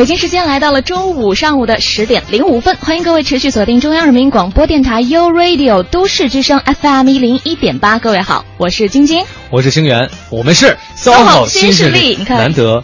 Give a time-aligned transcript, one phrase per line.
[0.00, 7.98] 北京时间来到了周五上午的十点零五分，欢迎各位持续锁定中央人民广播电台 u Radio 都市之声 FM 一零一点八。
[7.98, 12.16] 各位好，我是晶晶，我是星源，我们是 SOHO 新势力。
[12.18, 12.82] 你看，难得，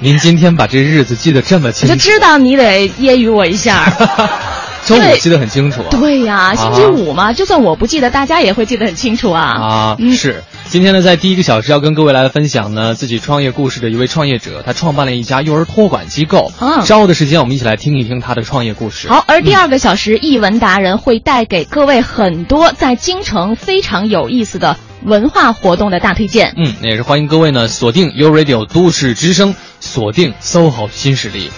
[0.00, 3.84] 您今天把这日子记得这么清楚，我就知道你得揶揄我一下。
[4.84, 5.82] 周五记得很清楚。
[5.90, 9.42] 对呀，星期五嘛，就算我不记得，大家也会记得很清楚啊。
[9.42, 10.42] 啊，是。
[10.68, 16.52] 今天呢，在第一个小时要跟各位来分享呢自己创业故事的一位创业者，他创办了一家幼儿托管机构。
[16.58, 19.08] 啊，稍后的时间我们一起来听一听他的创业故事。
[19.08, 26.52] 好，而第二个小时，译文达人会带给各位很多在京城非常有意思的文化活动的大推荐。
[26.56, 31.48] 嗯，那也是欢迎各位呢锁定 u Radio 都市之声，锁定 SOHO 新势力。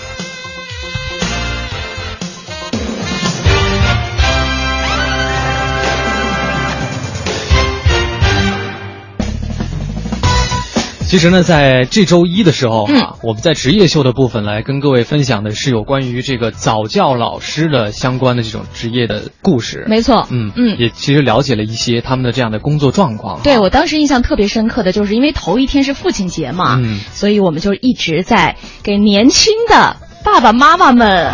[11.08, 19.86] 其实呢，在这周一的时候啊，我们在职业秀的部分来跟各位分享的是有关于这个早教老师的相关的这种职业的故事。
[19.88, 23.40] 没错，嗯嗯，也其实了解了一些他们的这样的工作状况。
[23.42, 31.32] 对我当时印象特别深刻的就是因为头一天是父亲节嘛，嗯，所以我们就一直在给年轻的爸爸妈妈们，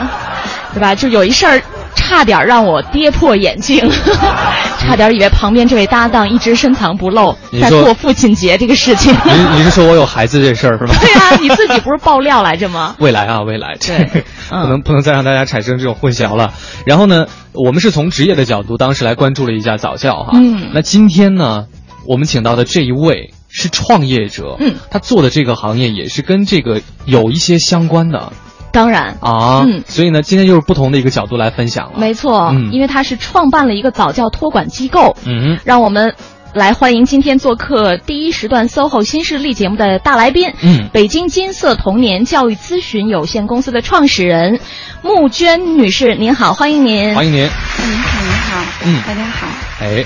[0.73, 0.95] 对吧？
[0.95, 1.61] 就有一事儿。
[1.95, 3.89] 差点让我跌破眼镜，
[4.79, 9.13] 差点以为旁边这位搭档一直深藏不露，在过父亲节这个事情。
[9.13, 10.95] 你你是说我有孩子这事儿是吧？
[11.01, 12.95] 对啊，你自己不是爆料来着吗？
[13.01, 16.53] 未来啊，未来，对，不能不能再让大家产生这种混淆了。
[16.87, 20.33] 然后呢，我们是从职业的角度，当时来关注了一下早教哈。
[20.35, 20.71] 嗯。
[20.75, 21.67] 那今天呢，
[22.07, 28.33] 我们请到的这一位是创业者，嗯，他做的这个行业也是跟这个有一些相关的。
[28.75, 29.17] 当然。
[29.21, 31.99] 啊，嗯，所以呢，今天就是不同的一个角度来分享了。
[31.99, 36.15] 没错，嗯，因为他是创办了一个早教托管机构，嗯，让我们
[36.53, 44.61] 来欢迎今天做客第一时段 SOHO 新势力节目的大来宾，嗯，北京金色童年教育咨询有限公司的创始人
[45.03, 49.47] 穆娟女士，您好，欢迎您，欢迎您，您好，您好，嗯，大家好，
[49.81, 50.05] 哎，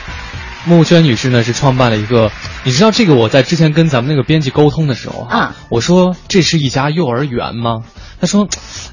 [0.69, 2.31] 穆娟女士呢是创办了一个，
[2.65, 7.83] 你知道这个我在之前跟咱们那个编辑沟通的时候啊，我说这是一家幼儿园吗？
[8.21, 8.49] 他说：“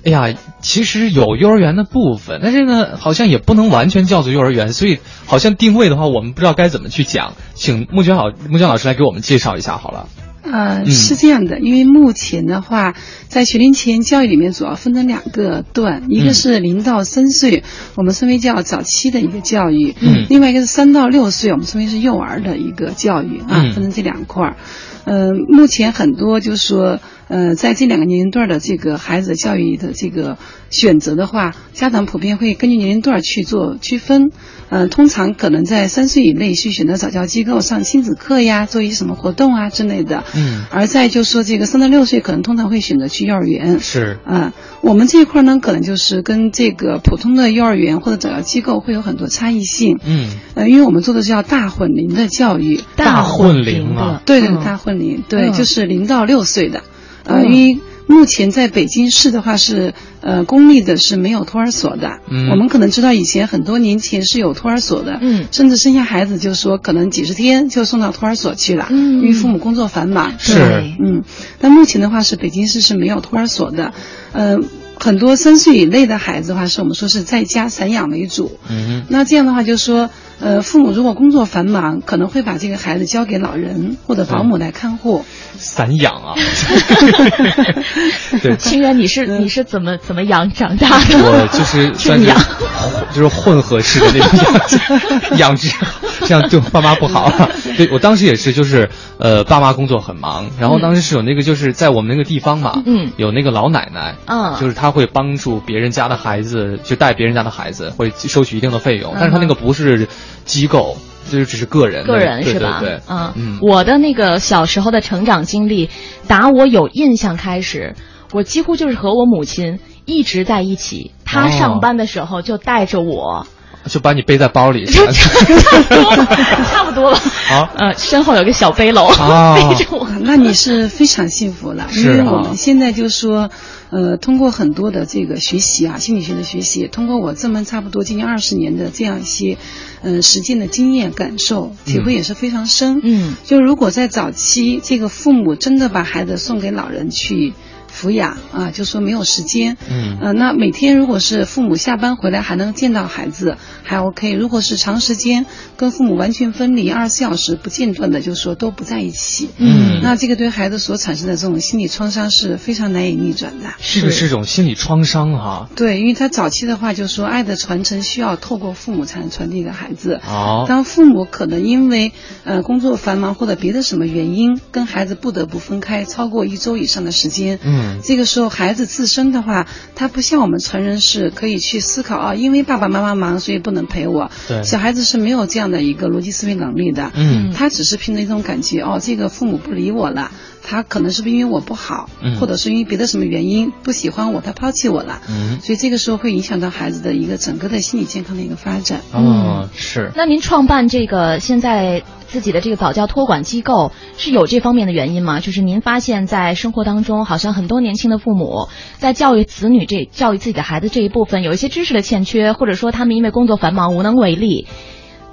[0.05, 7.33] 哎呀，其实有幼儿园的部分，但是呢，好像也不能完全叫做幼儿园，所以好像定位的话，我们不知道该怎么去讲。
[7.55, 10.07] 请木娟老木娟老师来给我们介绍一下好了。”
[10.51, 12.93] 呃，是这样的，因为目前的话，
[13.27, 17.63] 在学龄前教育里面主要分成两个段，一个是零到三岁，
[17.95, 24.57] 我们称为叫早期的一个教育，嗯，另外一个是三到六岁，我们称为是幼儿的一个教育啊，分成这两块儿。
[25.05, 26.99] 呃，目前很多就是说。
[27.27, 30.37] 呃，在这两个年龄段的这个孩子的教育的这个
[30.69, 34.29] 选择的话，家长普遍会根据年龄段去做区分。
[34.69, 40.23] 嗯，通常可能在三岁以内去选择早教机构上亲子课呀，做一些什么活动啊之类的。
[40.35, 40.65] 嗯。
[40.71, 43.79] 而在就说这个三到六岁，可能通常会选择去幼儿园。
[43.79, 44.17] 是。
[44.25, 49.99] 啊，我们这一块呢，可能就是跟这个普通的幼儿园或者早教机构会有很多差异性。
[50.05, 50.29] 嗯。
[50.55, 52.81] 呃，因为我们做的是叫大混龄的教育。
[52.95, 54.21] 大混龄啊。
[54.25, 56.81] 对对，大混龄，对，就是零到六岁的。
[57.23, 62.19] 呃，因为目前在北京市的话是，呃，公立的是没有托儿所的。
[62.29, 65.17] 嗯，我们可能知道以前很多年前是有托儿所的。
[65.21, 68.87] 嗯，甚至生下孩子就说可能几十天就送到托儿所去了。
[68.91, 70.33] 嗯，因为父母工作繁忙。
[70.37, 70.53] 是。
[70.99, 71.23] 嗯，
[71.59, 73.93] 但目前的话是北京市是没有托儿所的。
[74.33, 74.59] 呃，
[74.99, 78.57] 很多三岁以内的孩子的话是我们说是在家散养为主。
[78.69, 79.03] 嗯。
[79.09, 80.09] 那这样的话就说。
[80.41, 85.23] 呃，父母如果工作繁忙，可能会把这个孩子交给老人或者保姆来看护。
[85.57, 86.35] 散养啊，
[88.43, 91.17] 对，清源，你是你是怎么怎么养长大的？
[91.17, 92.25] 我就是算是
[93.15, 95.71] 就是混合式的那种养殖，
[96.27, 97.31] 这样对爸妈不好。
[97.77, 110.09] 对我当时也是，就是呃，爸妈工作很忙，然后当时是有那个就是在我们那个地方嘛，嗯，有那个老奶奶，嗯，就是她会帮助别人家的孩子，就带别人家的孩子，会收取一定的费用，但是她那个不是。
[110.45, 110.97] 机构
[111.29, 112.79] 这就只是个人，个人是吧？
[112.79, 115.89] 对，嗯，我的那个小时候的成长经历，
[116.27, 117.95] 打我有印象开始，
[118.31, 121.11] 我几乎就是和我母亲一直在一起。
[121.25, 123.47] 她上班的时候就带着我，
[123.89, 126.25] 就把你背在包里， 差不多了，
[126.71, 127.17] 差不多了。
[127.47, 129.07] 好，呃，身后有个小背篓
[129.55, 130.07] 背着我。
[130.21, 133.51] 那你是非常幸福了，因为我们现在就说，
[133.91, 139.57] 呃，通过很多的这个学习啊，心理学的学习，通过我这么差不多近近二十年的这样一些，
[140.01, 143.01] 嗯，实践的经验感受，体会也是非常深。
[143.03, 147.53] 嗯，就如果在早期，这个父母真的把孩子送给老人去。
[147.95, 154.33] 抚养啊，就说没有时间，嗯，呃，那每天如果是父母下班回来还能见到孩子，还 OK。
[154.33, 155.45] 如果是长时间
[155.77, 165.69] 跟父母完全分离，二十四小时不间断的，就说都不在一起，嗯，那这个对孩子所产生的这种心理创伤是非常难以逆转的，是是种心理创伤哈。
[165.75, 172.11] 对，因为他早期的话就说爱的传承需要透过父母才能传递给孩子，哦，当父母可能因为
[172.43, 184.31] 呃工作繁忙或者别的什么原因跟孩子不得不分开超过一周以上的时间，嗯，这个时候孩孩子自身的话，他不像我们成人是可以去思考啊，因为爸爸妈妈忙，所以不能陪我。
[184.47, 187.11] 对，小孩子是没有这样的一个逻辑思维能力的。
[187.13, 190.31] 嗯，他只是凭着一种感觉，哦，这个父母不理我了，
[190.65, 195.21] 他可能是不是因为我不好，嗯，或者是因为别的什么原因不喜欢我，他抛弃我了。
[195.29, 199.01] 嗯，所以这个时候会影响到孩子的一个整个的心理健康的一个发展。
[199.13, 200.11] 嗯，是。
[200.15, 202.03] 那您创办这个现在。
[202.27, 205.39] 自己的这个早教托管机构是有这方面的原因吗？
[205.39, 208.67] 就是您发现，在生活当中，好像很多年轻的父母
[208.97, 214.67] 在教育子女这教育自己的孩子这一部分有一些知识的欠缺，或者说他们因为工作繁忙无能为力，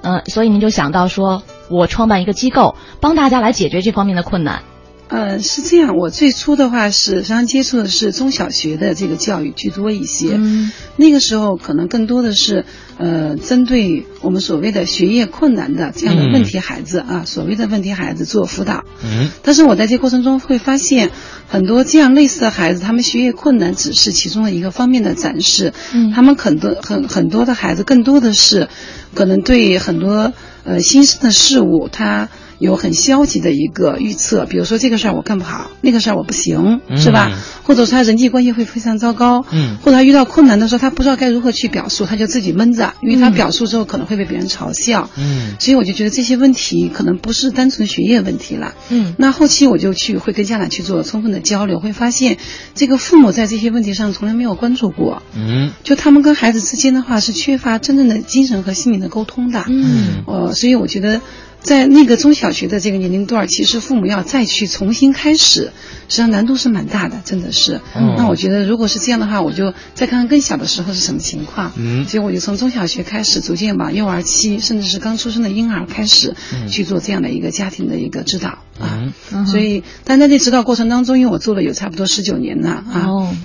[0.02, 4.62] 嗯，所以您就想到说，我创办一个机构，帮大家来解决这方面的困难。
[5.12, 5.98] 呃，是这样。
[5.98, 10.30] 我最初的话是实际上接触的是中小学的这个教育居多一些。
[10.36, 12.64] 嗯，那个时候可能更多的是
[12.96, 18.84] 呃，针对我们所谓的学业困难的这样的问题孩子啊，所谓的问题孩子做辅导。
[19.04, 21.10] 嗯，但是我在这过程中会发现，
[21.46, 25.74] 很多这样类似的孩子，他们学业困难只是其中的一个方面的展示。
[25.92, 28.68] 嗯，他们很多很很多的孩子，更多的是
[29.14, 30.32] 可能对很多
[30.64, 32.30] 呃新生的事物他。
[32.62, 37.36] 有很消极的一个预测，比如说这个事儿我干不好，那个事儿我不行，是吧？
[37.64, 52.36] 或者说他人际关系会非常糟糕，嗯，或者他遇到困难的时候，他不知道该如何去表述，他就自己闷着，因为他表述之后可能会被别人嘲笑，嗯，所以我就觉得这些问题可能不是单纯学业问题了，嗯，那后期我就去会跟家长去做充分的交流，会发现
[52.76, 61.20] 这个父母在这些问题上从来没有关注过，嗯，就他们跟孩子之间的话是缺乏真正的精神和心灵的沟通的，嗯，呃，所以我觉得。
[61.62, 65.72] 在那个中小学的这个年龄段，其实父母要再去重新开始，
[66.08, 67.80] 实际上难度是蛮大的，真的是。
[67.94, 68.16] 嗯。
[68.18, 71.70] 那我觉得，如果是这样的话，我就再看看更小的时候是什么情况。
[71.76, 72.04] 嗯。
[72.04, 76.34] 所以我就从中小学开始，逐渐往幼儿期，甚至是刚出生的婴儿开始，
[76.68, 79.12] 去做这样的一个家庭的一个指导啊。
[79.32, 79.46] 嗯。
[79.46, 83.06] 所以，但在这指导过程当中，因为我做了有差不多十九年了啊。
[83.06, 83.36] 哦。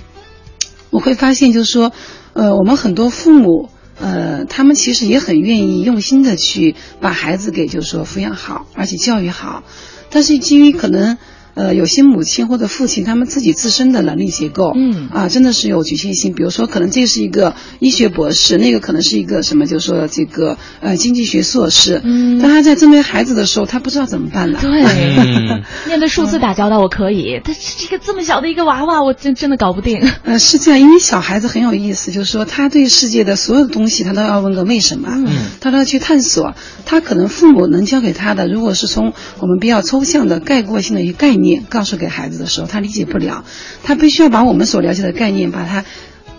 [0.90, 1.92] 我会发现，就是说，
[2.32, 3.70] 呃，我们很多父母。
[4.00, 9.62] 呃，他们其实也很愿意用心的去把孩子给，就是说抚养好，而且教育好，
[10.10, 11.18] 但是基于可能。
[11.58, 16.32] 呃，有些母亲或者父亲，他们自己自身的能力结构，嗯啊，真的是有局限性。
[16.32, 24.60] 比如说，可能这是一个医学博士，那个可能是一个什么，就是说这个呃经济学硕士，嗯，但他在针对孩子的时候，他不知道怎么办了。
[24.62, 24.70] 对，
[25.88, 30.00] 面对数字打交道我可以，但是这个这么小的一个娃娃，我真真的搞不定。
[30.22, 35.26] 呃，是这样，因为小孩子很有意思，就是说他对世界的所有的东西，他都要问个为什么，嗯，
[35.60, 36.54] 他都要去探索。
[36.86, 42.28] 他可能父母能教给他的，如果是从我们比较抽象的概括性的一个概念告诉给孩。
[42.28, 43.44] 子的时候，他理解不了，
[43.82, 45.84] 他必须要把我们所了解的概念，把它，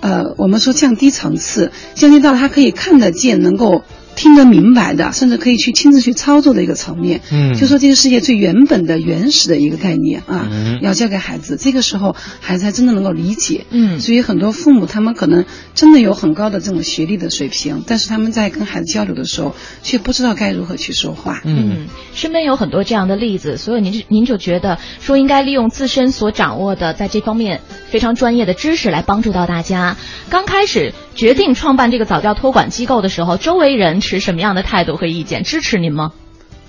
[0.01, 3.83] 呃，我们说降低层次，降低到他可以看得见，能够。
[4.19, 29.95] 听得明白的，甚至可以去亲自去操作的一个层面，嗯，就说这个世界最原本的原始的一个概念啊，嗯，要教给孩子，这个时候孩子才真的能够理解，嗯，所以很多父母他们可能真的有很高的这种学历的水平，但是他们在跟孩子交流的时候，却不知道该如何去说话，嗯，身边有很多这样的例子，所以您就您就觉得说应该利用自身所掌握的在这方面非常专业的知识来帮助到大家。
[30.29, 34.01] 刚开始决定创办这个早教托管机构的时候，周围人。
[34.09, 35.43] 持什么样的态度和意见？
[35.43, 36.11] 支持您吗？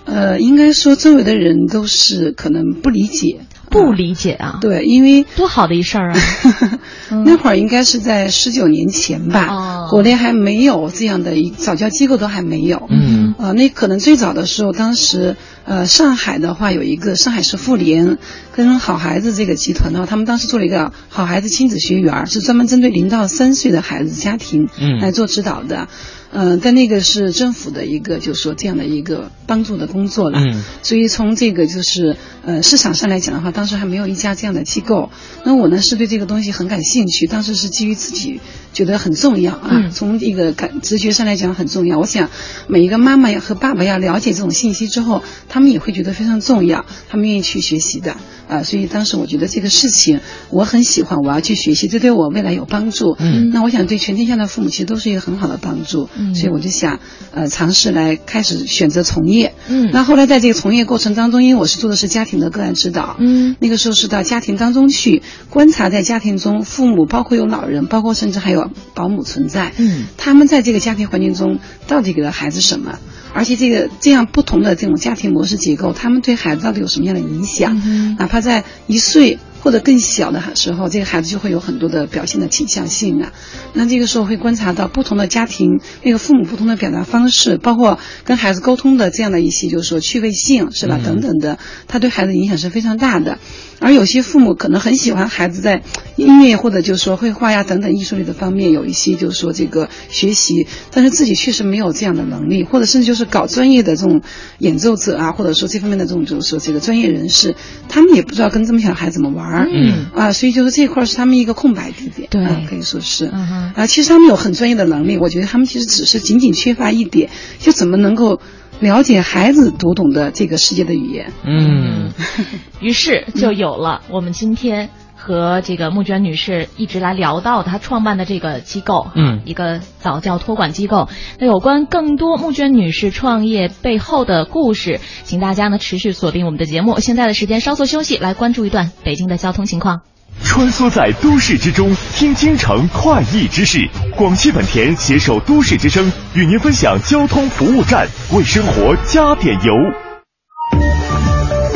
[0.05, 4.59] 呃，应该说周围的人都是可能不理解，不理解啊。
[4.61, 6.21] 对，因为多好的一事儿啊！
[7.25, 12.87] 那会儿应该是在十九年前吧，国内还没有这样的一早教机构都还没有。
[12.91, 18.19] 嗯，呃，那可能最早的时候，当时呃上海的话有一个上海市妇联
[18.53, 24.69] 跟好孩子这个集团的话，他们当时做了一个好孩子亲子学园，是专门针对零到三岁的孩子家庭
[25.01, 25.89] 来做指导的。
[26.33, 30.39] 嗯，但那个是政府的一个，就是说这样的一个帮助的工作了。
[30.39, 35.11] 嗯，所以从这个就是呃市场上来讲的话，当当时还没有一家这样的机构。
[35.45, 38.41] 那我呢是对这个东西很感兴趣，当时是基于自己
[38.73, 41.99] 觉得很重要啊，从一个感直觉上来讲很重要。
[41.99, 42.31] 我想
[42.69, 48.17] 每一个妈妈和爸爸要了解这种信息之后，他们也会觉得非常重要，他们愿意去学习的
[48.49, 48.63] 啊。
[48.63, 53.17] 所以当时我觉得这个事情我很喜欢，我要去学习，这对我未来有帮助。
[53.19, 56.09] 嗯，那我想对全天下的父母其实都是一个很好的帮助。
[56.17, 57.01] 嗯，所以我就想
[57.33, 59.55] 呃尝试来开始选择从业。
[59.69, 63.17] 嗯，那后来在这个从业过程当中，因为我是做的是家庭的个案指导。
[63.19, 69.73] 嗯，那个时候是到家庭当中去观察，在家庭中父母包括有老人，包括甚至还有保姆存在。
[69.79, 72.99] 嗯，他们在这个家庭环境中到底给了孩子什么？
[73.33, 77.81] 而且这个这样不同的这种家庭模式结构，他们对孩子到底有什么样的影响？
[78.19, 79.39] 哪怕在一岁。
[79.63, 83.31] 或者更小的时候，这个孩子就会有很多的表现的倾向性啊。
[83.75, 90.99] 那这个时候会观察到不同的家庭，那个父母不同的表达方式，包括跟孩子沟通的这样的一些，就是说趣味性是吧？
[91.05, 93.39] 等等的，他对孩子影响是非常大的。
[93.81, 95.83] 而有些父母可能很喜欢孩子在
[96.17, 104.23] 音乐或者就是说绘画呀等等艺术类的方面有一些就是说这个学习，但是自己确实没有这样的能力，或者甚至就是搞专业的这种
[104.59, 107.57] 演奏者啊，或者说这方面的这种就是说这个专业人士，
[107.89, 113.27] 他们也不知道跟这么小的孩子怎么玩儿，嗯啊，所以就是这块是他们一个空白地点，对，可以说是，
[113.75, 118.41] 啊，其实他们有很专业的能力，我觉得他们其实只是仅仅缺乏一点，就怎么能够。
[118.81, 122.11] 了解孩子读懂的这个世界的语言，嗯，
[122.81, 131.09] 于是就有了我们今天和这个穆娟女士一直来聊到她创办的这个机构，嗯，一个早教托管机构。
[131.39, 137.01] 那有关更多穆娟女士创业背后的故事，请大家呢持续锁定我们的节目。
[137.01, 140.01] 现在的时间稍作休息，来关注一段北京的交通情况。
[140.43, 143.89] 穿梭在都市之中，听京城快意之事。
[144.17, 149.73] 广汽本田携手都市之声，与您分享交通服务站，为生活加点油。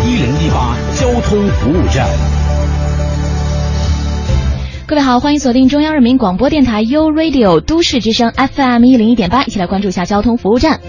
[0.05, 2.09] 一零一八交通服务站。
[4.87, 10.81] 各位好，欢迎锁定中央人民广播电台 u Radio 都市之声 FM 一零一点八，一起来关注一下交通服务站。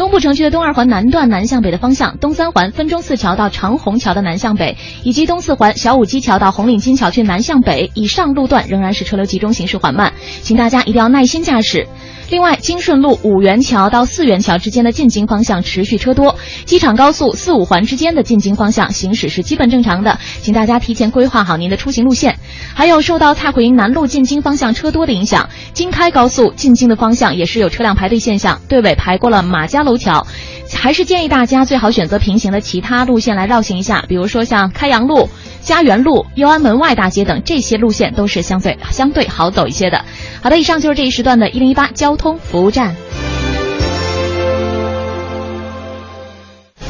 [0.00, 11.86] 东部城区的东二环南段南向北的方向，东三环分钟寺桥到长虹桥的南向北，以及东四环小武基桥到红领巾桥区南向北以上路段仍然是车流集中，行驶缓慢，请大家一定要耐心驾驶。
[12.30, 22.38] 另外，金顺路五元桥到四元桥之间的进京方向持续车多，机场高速四五环之间的进京方向行驶是基本正常的，请大家提前规划好您的出行路线。
[22.72, 30.26] 还有，受到蔡慧营南路进京方向车多的影响，京开高速进京的方向也是有车辆排队现象，队尾排过了马家楼桥，
[30.74, 35.28] 还是建议大家最好选择平行的其他路线来绕行一下，比如说像开阳路。
[35.62, 40.02] 家园路、右安门外大街等这些路线都是相对相对好走一些的。
[40.42, 42.96] 好的，以上就是这一时段的“一零一八”交通服务站。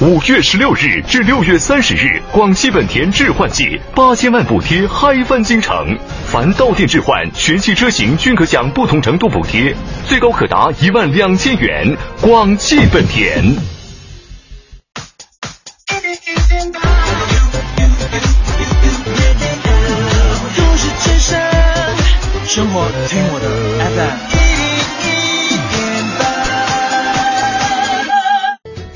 [0.02, 9.76] 五月十六日至六月三十日，广汽本田置换季八千万补贴嗨翻京城，凡到店置换全系车型均可享不同程度补贴，
[10.06, 11.94] 最高可达一万两千元。
[12.22, 13.44] 广汽本田。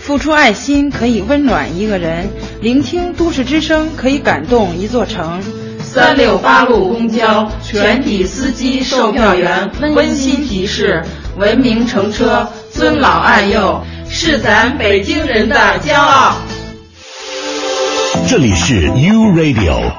[0.04, 2.28] 付出爱心可以温暖一个人，
[2.60, 5.40] 聆听都市之声可以感动一座城。
[5.80, 11.02] 三六八路公交全体司机售票员温馨提示：
[11.38, 16.36] 文明乘车，尊老爱幼，是咱北京人的骄傲。
[18.28, 19.90] 这里是 U Radio。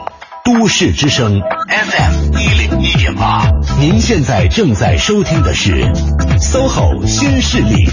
[0.44, 3.48] 都市之声 FM 一零一点八，
[3.80, 5.92] 您现在正在收听的是
[6.40, 7.90] SOHO 新势力。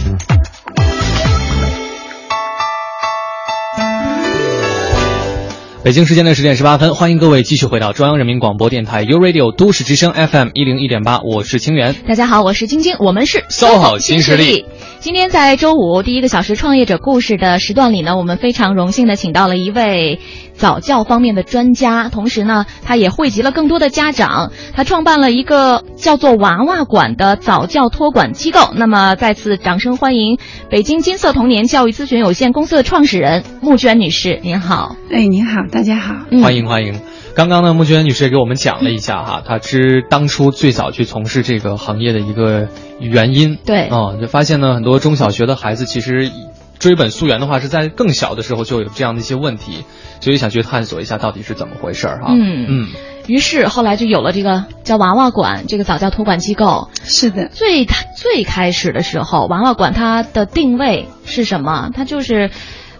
[5.84, 11.96] 北京时间的十点十八分，欢迎各位继续回到中央人民广播电台 u Radio 都市之声 FM 一零一点八，我是清源。
[12.06, 14.64] 大家好，我是晶晶，我们是 SOHO 新势力。
[15.02, 20.20] 今天在周五第一个小时创业者故事的时段里呢，我们非常荣幸的请到了一位。
[20.54, 28.70] 早教方面的专家，同时呢，他也汇集了更多的家长，他创办了一个叫做“娃娃馆”的早教托管机构。
[28.76, 30.38] 那么，再次掌声欢迎
[30.70, 34.94] 北京金色童年教育咨询有限公司的创始人穆娟女士，您好。
[35.10, 36.94] 哎，您好，大家好，欢迎欢迎。
[37.34, 42.68] 刚刚呢，穆娟女士也给我们讲了一下哈，她之当初最早去从事这个行业的一个
[43.00, 43.58] 原因。
[43.64, 46.30] 对，哦，就发现呢，很多中小学的孩子其实。
[46.78, 49.84] 追本溯源的话，是在更小的时候就有这样的一些问题，
[50.20, 52.32] 所以想去探索一下到底是怎么回事儿哈。
[52.32, 52.88] 嗯嗯。
[53.28, 56.88] 于是后来就有了这个叫娃娃馆这个早教托管机构。
[57.04, 57.46] 是的。
[57.46, 61.90] 最最开始的时候，娃娃馆它的定位是什么？
[61.94, 62.50] 它就是，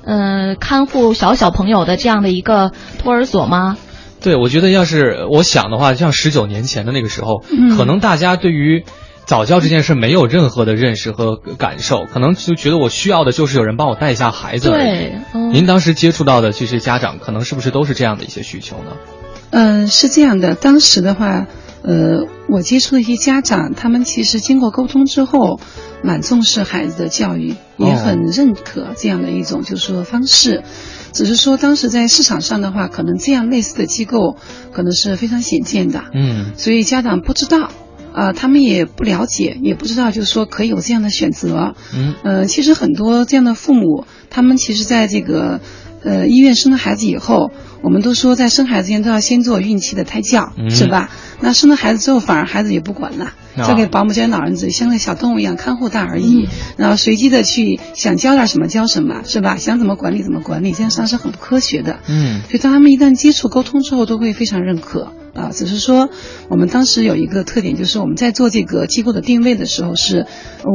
[0.05, 2.71] 呃，看护小小朋友的这样的一个
[3.03, 3.77] 托儿所吗？
[4.23, 8.85] 对，我觉得要是我想的话，像十九年前的那个时候，嗯可能大家对于
[9.25, 14.85] 早教这件事没有任何的认识和感受，可能就觉得我需要的就是有人帮我带一下孩子而已。
[14.85, 18.93] 对，嗯您当时接触到的这些家长，可能是不是都是这样的一些需求呢？
[19.51, 21.47] 嗯，是这样的，当时的话，
[21.83, 25.61] 呃，我接触的一些家长，他们其实经过沟通之后，
[26.03, 30.63] 蛮重视孩子的教育，也很认可这样的一种就是说方式。
[31.13, 34.37] 只是说当时在市场上的话，可能这样类似的机构
[34.73, 37.71] 可能是非常鲜见的，嗯所以家长不知道。
[38.15, 41.75] 啊、他们也不了解，也不知道，就是说可以有这样的选择。
[41.95, 45.63] 嗯呃，其实很多这样的父母，他们其实在这个
[46.05, 47.51] 呃医院生了孩子以后，
[47.83, 51.09] 我们都说在生孩子前都要先做孕期的胎教，嗯是吧？
[51.41, 56.49] 那生了孩子之后，反而孩子也不管了，啊交给保姆、交给老人子，像个小动物一样看护大而已。
[56.77, 59.57] 然后随机的去想教点什么教什么，是吧？
[59.57, 62.01] 想怎么管理怎么管理，这样实际上是很不科学的。
[62.09, 65.51] 嗯所以当他们一旦接触沟通之后，都会非常认可啊。
[65.53, 66.09] 只是说，
[66.49, 70.27] 我们当时有一个特点，就是我们在做这个机构的定位的时候是，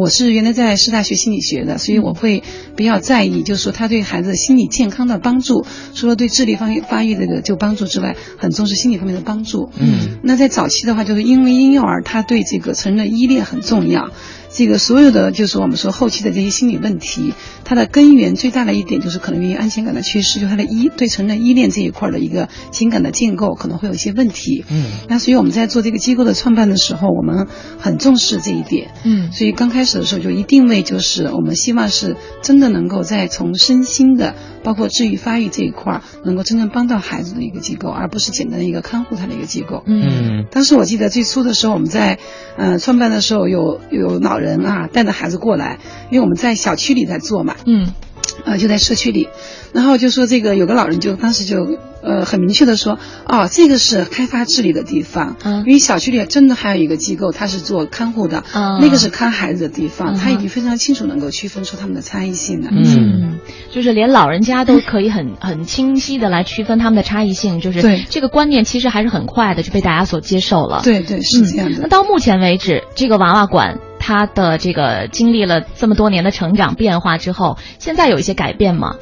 [0.01, 2.43] 我是原来在师大学心理学的，所以我会
[2.75, 9.69] 比较在意，就是说他对孩子心理健康的帮助，除了对智力方面发育这个就帮助之外，很重视心理方面的帮助。
[9.79, 14.09] 嗯那在早期的话，就是因为婴幼儿他对这个成人的依恋很重要。
[14.49, 17.33] 这个所有的就是我们说后期的这些心理问题，
[17.63, 24.65] 它的根源最大的一点就是可能源于安全感的缺失，就他的依对成人依恋这一块的一个情感的建构可能会有一些问题。
[24.69, 27.47] 嗯那所以我们在做这个机构的创办的时候，我们
[27.77, 28.91] 很重视这一点。
[29.03, 34.33] 嗯所以刚开始的时候就一定位就是我们希望是真的能够在从身心的，
[34.67, 39.81] 包括治愈发育这一块儿，能够真正帮到孩子的一个机构，而不是简单的一个看护他的一个机构。
[39.85, 42.19] 嗯嗯当时我记得最初的时候，我们在
[42.57, 45.79] 呃创办的时候有有老人啊带着孩子过来，
[46.11, 47.93] 因为我们在小区里在做嘛，嗯
[48.45, 49.29] 呃就在社区里，
[49.73, 62.69] 然后就说这个有个老人就当时就呃很明确的说，哦这个是开发智力的地方，嗯因为小区里真的还有一个机构，他是做看护的，啊那个是看孩子的地方，嗯他已经非常清楚能够区分出他们的差异性了。
[62.71, 63.39] 嗯嗯，
[63.71, 70.81] 就是连老人家都可以很 很清晰的来区分他们的差异性，就是对这个观念其实还是很快的就被大家所接受了。
[70.83, 71.79] 对对是这样的。
[71.81, 78.95] 那到目前为止，这个娃娃馆他的这个经历了这么多年的成长变化之后，现在有一些改变吗？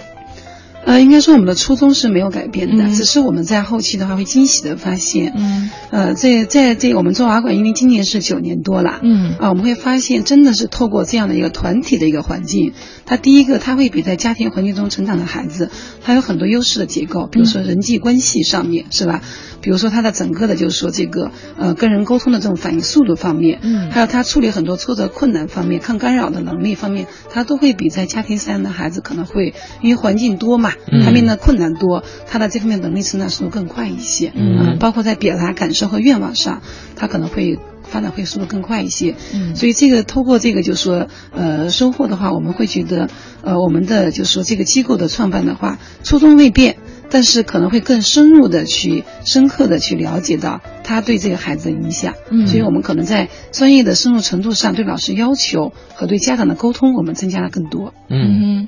[0.85, 2.93] 呃，应该说我们的初衷是没有改变的，嗯。
[2.93, 5.69] 只是我们在后期的话会惊喜的发现，嗯。
[5.89, 9.35] 呃，在在这我们做娃馆，因为今年是九年多了，嗯。
[9.39, 12.73] 啊，我们会发现真的是透过这样的一个团体的一个环境，
[13.05, 15.71] 他第一个他会比在家庭环境中成长的孩子，
[16.03, 19.21] 他有很多优势的结构，比如说人际关系上面、是吧？
[19.61, 36.61] 比如说他的整个的就是说这个呃跟人沟通的这种反应速度方面，嗯还有他处理很多挫折困难方面、抗干扰的能力方面，他都会比在家庭赡养的孩子可能会因为环境多嘛，嗯他面临的困难多，他的这方面能力成长速度更快一些，嗯啊包括在表达感受和愿望上，
[36.95, 39.15] 他可能会发展会速度更快一些。
[39.33, 43.09] 嗯所以这个通过这个就是说呃收获的话，我们会觉得
[43.41, 46.77] 呃我们的就是说这个机构的创办的话，初衷未变。
[47.07, 57.93] 但是可能会更深入的去、深刻的去了解到他对这个孩子的影响，嗯所以我们可能在专业的深入程度上，对老师要求和对家长的沟通，我们增加了更多。
[58.09, 58.67] 嗯，嗯。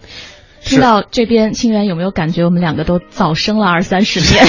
[0.68, 4.46] 听到这边，清源有没有感觉我们两个都早生了二三十年？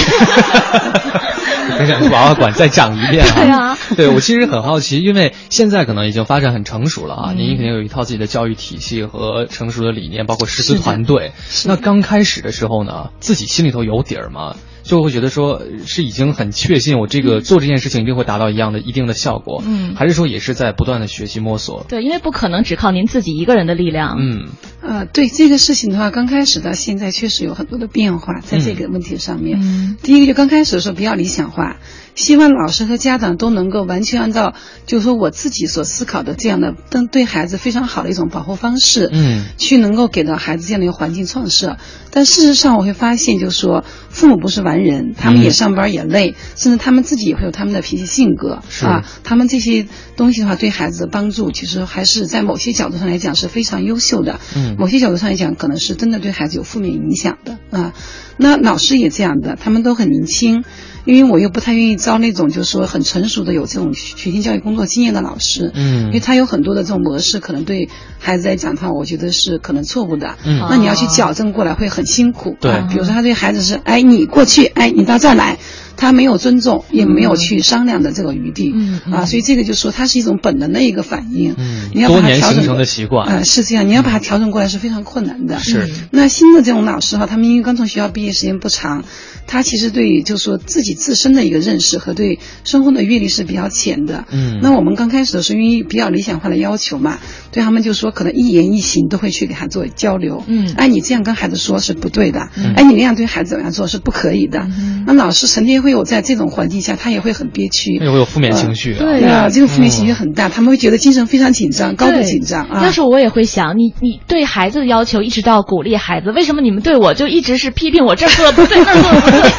[1.77, 11.31] 很想娃娃馆再讲一遍啊对啊，对我其实很好奇，因为现在可能已经发展很成熟了啊，嗯您肯定有一套自己的教育体系和成熟的理念，包括师资团队。
[11.65, 14.55] 那刚开始的时候呢，自己心里头有底儿吗？
[14.89, 21.85] 就会觉得说是已经很确信我这个做这件事情一定会达到一样的一定的效果，嗯还是说也是在不断的学习摸索？
[21.87, 24.17] 对，因为不可能只靠您自己一个人的力量。
[24.19, 24.47] 嗯
[24.81, 29.59] 呃，对这个事情的话，刚开始到现在确实有很多的变化，在这个问题上面。
[29.61, 31.77] 嗯第一个就刚开始的时候比较理想化，
[32.15, 34.55] 希望老师和家长都能够完全按照，
[34.87, 41.77] 就是说我自己所思考的这样的，对对孩子非常好的一种保护方式，嗯去能够给到孩子这样的一个环境创设。
[42.11, 49.05] 但事实上，我会发现，就是说父母不是完人，他们也嗯上班也累，甚至他们自己也会有他们的脾气性格是啊。
[49.23, 54.39] 他们这些东西的话，对孩子的帮助，其实还是在某些角度上来讲是非常优秀的。
[54.55, 57.93] 嗯某些角度上来讲，可能是真的对孩子有负面影响的啊。
[58.37, 60.63] 那老师也这样的，他们都很年轻，
[61.05, 70.37] 因为我又不太愿意招那种就是说很成熟的有这种学前教育工作经验的老师，嗯因为嗯他有很多的这种模式，可能对孩子来讲的话，我觉得是可能错误的。
[70.45, 72.57] 嗯那你要去矫正过来会很辛苦。
[72.59, 75.57] 对啊比如说他对孩子是，哎，你过去，哎，你到这儿来。
[75.99, 78.73] 他没有尊重，也没有去商量的这个余地，
[79.11, 85.89] 啊，所以这个就说它是一种本能的一个反应，嗯，你要把它调整形成的习惯，啊，是这样，你要把它调整过来是非常困难的，是。
[86.11, 89.03] 那新的这种老师哈，他们因为刚从学校毕业时间不长。
[89.51, 94.25] 他其实对，就是说自己自身的一个认识和对生活的阅历是比较浅的。
[94.29, 97.17] 嗯，那我们刚开始的时候，因为比较理想化的要求嘛，
[97.51, 100.43] 对他们就说可能一言一行都会去给他做交流。
[100.45, 102.47] 嗯，哎，你这样跟孩子说是不对的。
[102.57, 104.59] 嗯，哎，你那样对孩子怎么样做是不可以的。
[104.59, 108.93] 嗯，那老师成天会有在这种环境下，他也会很憋屈，也会有负面情绪。
[108.95, 112.79] 对啊，这个负面情绪很大，他们会觉得精神非常紧张，高度紧张啊。
[112.81, 119.51] 那时候我也会想，你你对孩子的要求一直到鼓励孩子，为什么你们对我就一直是批评我这做的不对那做的不对？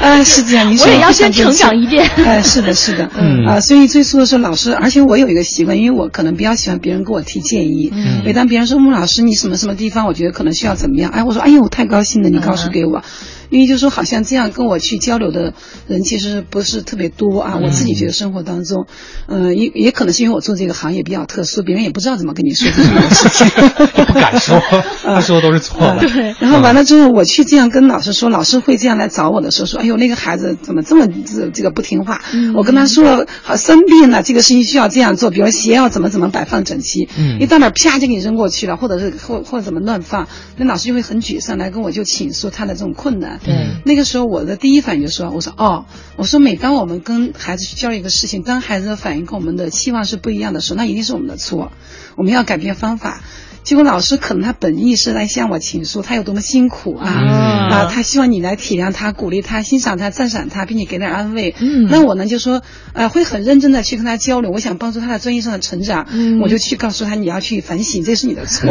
[0.00, 2.08] 啊， 是这样，你我也要先成长一遍。
[2.24, 7.90] 哎， 是的，是的，嗯啊，所以最初的时候，老师，而且我有一个习惯，因为我可能比较喜欢别人给我提建议。
[7.92, 13.02] 嗯，每当别人说穆老师，你什么什么地方，我觉得可能需要怎么样，哎，我说，哎呦，我太高兴了，你告诉给我。
[13.50, 15.54] 因为就说好像这样跟我去交流的
[15.86, 18.86] 人其实不是特别多啊，我自己觉得生活当中，
[19.26, 23.46] 嗯，也也可能是因为我做这个行业比较特殊，别人也不知道怎么跟你说这种事情，
[24.06, 24.60] 不敢说，
[25.02, 26.00] 他说的都是错的。
[26.00, 32.20] 对，然后完了之后，我去这样跟老师说，老师会这样来找我的时候说，哎呦，那个孩子怎么这么这这个不听话？
[32.54, 37.08] 我跟他说，好生病了，这个事情需要这样做，比如鞋要怎么怎么摆放整齐，
[37.40, 43.37] 一到那啪就给你扔过去了，或者是或或者怎么乱放，那老师就会很沮丧，来跟我就倾诉他的这种困难。
[43.44, 44.28] 对，那个时候。
[44.28, 51.72] 我的第一反应就说，我说哦，我说每当我们跟孩子去教育一个事情，当孩子的反应跟我们的期望是不一样的时候，那一定是我们的错，
[52.16, 53.22] 我们要改变方法。
[53.68, 57.06] 结果老师可能他本意是来向我倾诉他有多么辛苦啊
[57.70, 61.54] 啊，他希望你来体谅他、鼓励他、欣赏他、赞赏他，并且给点安慰。
[61.60, 62.62] 嗯，那我呢就说，
[62.94, 66.06] 呃，会很认真的去跟他交流，我想帮助他的专业上的成长。
[66.10, 68.70] 嗯，我就去告诉他，你要去反省，这是你的错。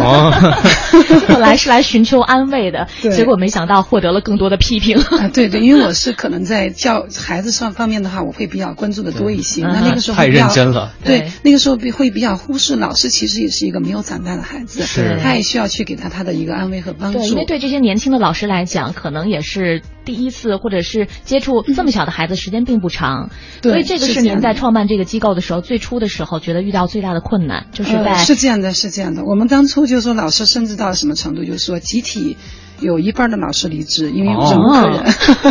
[1.30, 4.98] 本来是来寻求安慰的，结果没想到获得了更多的批评。
[4.98, 9.62] 啊，对对，因为我是可能在教孩子上方面的话，我会比较关注的多一些。
[9.62, 10.92] 那那个时候太认真了。
[11.04, 15.67] 对，那个时候会比较忽视老师，其实也是一个没有长大的孩子，是，他也需要。
[15.67, 23.30] 去给他他的一个安慰和帮助，对，因为对这些年轻的老师来讲，可能也是第一次，或者是接触这么小的孩子时间并不长，
[23.62, 29.26] 所以这个是您在创办这个机构的时候，最初的时候觉得遇到最大的困难，就是在是这样的，是这样的。
[29.26, 32.38] 我们当初就说老师甚至到了什么程度，就是说集体。
[32.80, 35.04] 有一半的老师离职，因为忍无可忍，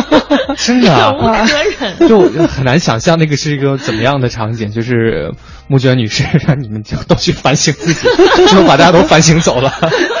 [0.55, 4.71] 真的忍无可忍，就很难想象那个是一个怎么样的场景。
[4.71, 5.33] 就是
[5.67, 8.07] 募捐女士让你们就都去反省自己，
[8.47, 9.71] 最后把大家都反省走了。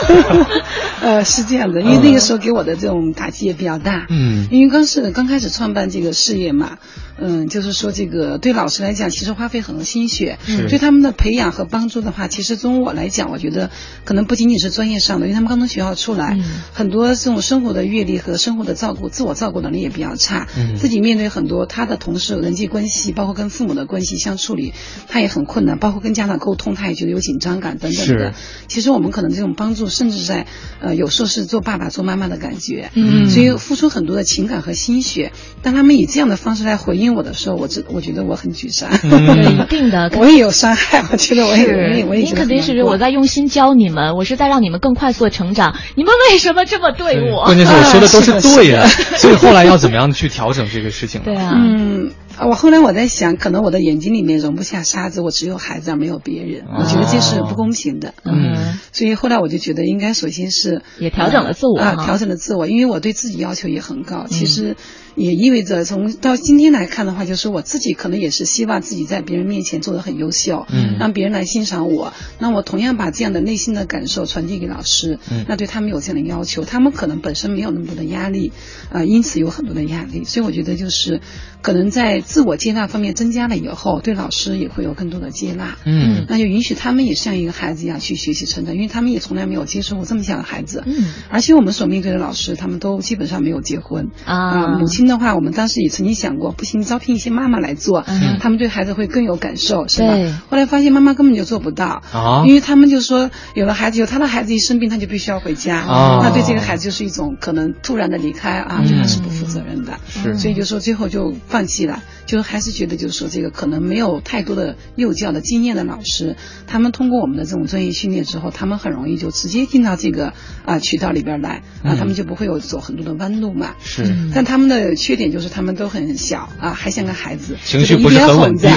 [1.01, 4.05] 呃，是这样的，因为那个时候给我的这种打击也比较大。
[4.09, 6.77] 嗯，因为刚是刚开始创办这个事业嘛，
[7.17, 10.39] 嗯，就是说这个对老师来讲，其实花费很多心血。
[10.45, 10.67] 是。
[10.67, 13.69] 对他们的培养和帮助的话，其实从我来讲，我觉得
[14.03, 16.37] 可能不仅仅是专业上的，因为他们刚从学校出来，
[16.73, 16.97] 很多。
[16.97, 24.73] 多这种生活的阅历和生活的照顾，自我照顾能力也比较差，嗯，自己面对很多他的同事人际关系，包括跟父母的关系相处理，
[25.07, 28.33] 他也很困难，包括跟家长沟通，他也觉得有紧张感等等的。
[28.67, 30.45] 其实我们可能这种帮助，甚至在
[30.79, 35.31] 呃有时候是做爸爸做妈妈的感觉，嗯，所以付出很多的情感和心血。
[35.63, 38.89] 当他们以这样的方式来回应我的时候，我这我觉得我很沮丧。
[39.01, 42.27] 对，一定的，我也有伤害，我觉得我也我也。
[42.37, 45.75] 肯定是我在用心教你们，我是在让你们更快速的成长。
[45.95, 47.45] 你们为什么这么对我？
[47.45, 51.21] 关键是我说的都是 对的，所以后来要怎么样去调整这个事情？
[51.23, 52.11] 对啊，嗯，
[52.45, 58.13] 我后来我在想，可能我的眼睛里面容不下沙子，我只有孩子而，没有别人，我觉得这是不公平的。
[58.23, 64.25] 嗯，所以后来我就觉得，应该首先是也调整了自我啊，调整了自我，因为我对自己要求也很高。
[64.27, 64.75] 其实。
[65.17, 72.13] 也意味着从到今天来看的话，就是我自己可能也是希望自己在别人面前做的很优秀，嗯，让别人来欣赏我。
[72.39, 78.53] 那我同样把这样的内心的感受传递给老师，嗯，那对他们有这样的要求，他们可能本身没有那么多的压力，
[78.91, 80.23] 啊，因此有很多的压力。
[80.23, 81.19] 所以我觉得就是
[81.63, 90.93] 可能在自我接纳方面增加了以后，对老师也会有更多的接纳，嗯，那就允许他们也像一个孩子一样去学习成长，因为他们也从来没有接触过这么小的孩子，嗯，
[91.29, 95.87] 而且我们所面对的老师，他们都基本上没有结婚啊，母亲的话，我们当时也。
[95.97, 100.13] 曾经想过，不行，招聘一些妈妈来做，嗯，他们对孩子会更有感受，是吧？
[100.47, 112.03] 后来发现妈妈根本就做不到啊，因为他们就说，有了孩子，有他的孩子一生病，他就必须要回家，啊，那对这个孩子就是一种可能突然的离开啊，对他是不负责任的，是，所以就说最后就放弃了。
[112.27, 116.35] 就还是觉得就是说这个可能没有太多的幼教的经验的老师，
[116.67, 120.33] 他们通过我们的这种专业训练之后，他们很容易就直接进到这个
[120.65, 123.75] 啊渠道里边来啊，他们就不会有走很多的弯路嘛。
[123.81, 128.69] 是，但他们的缺点就是他们都很小啊，还像个孩子，情绪不是很稳定，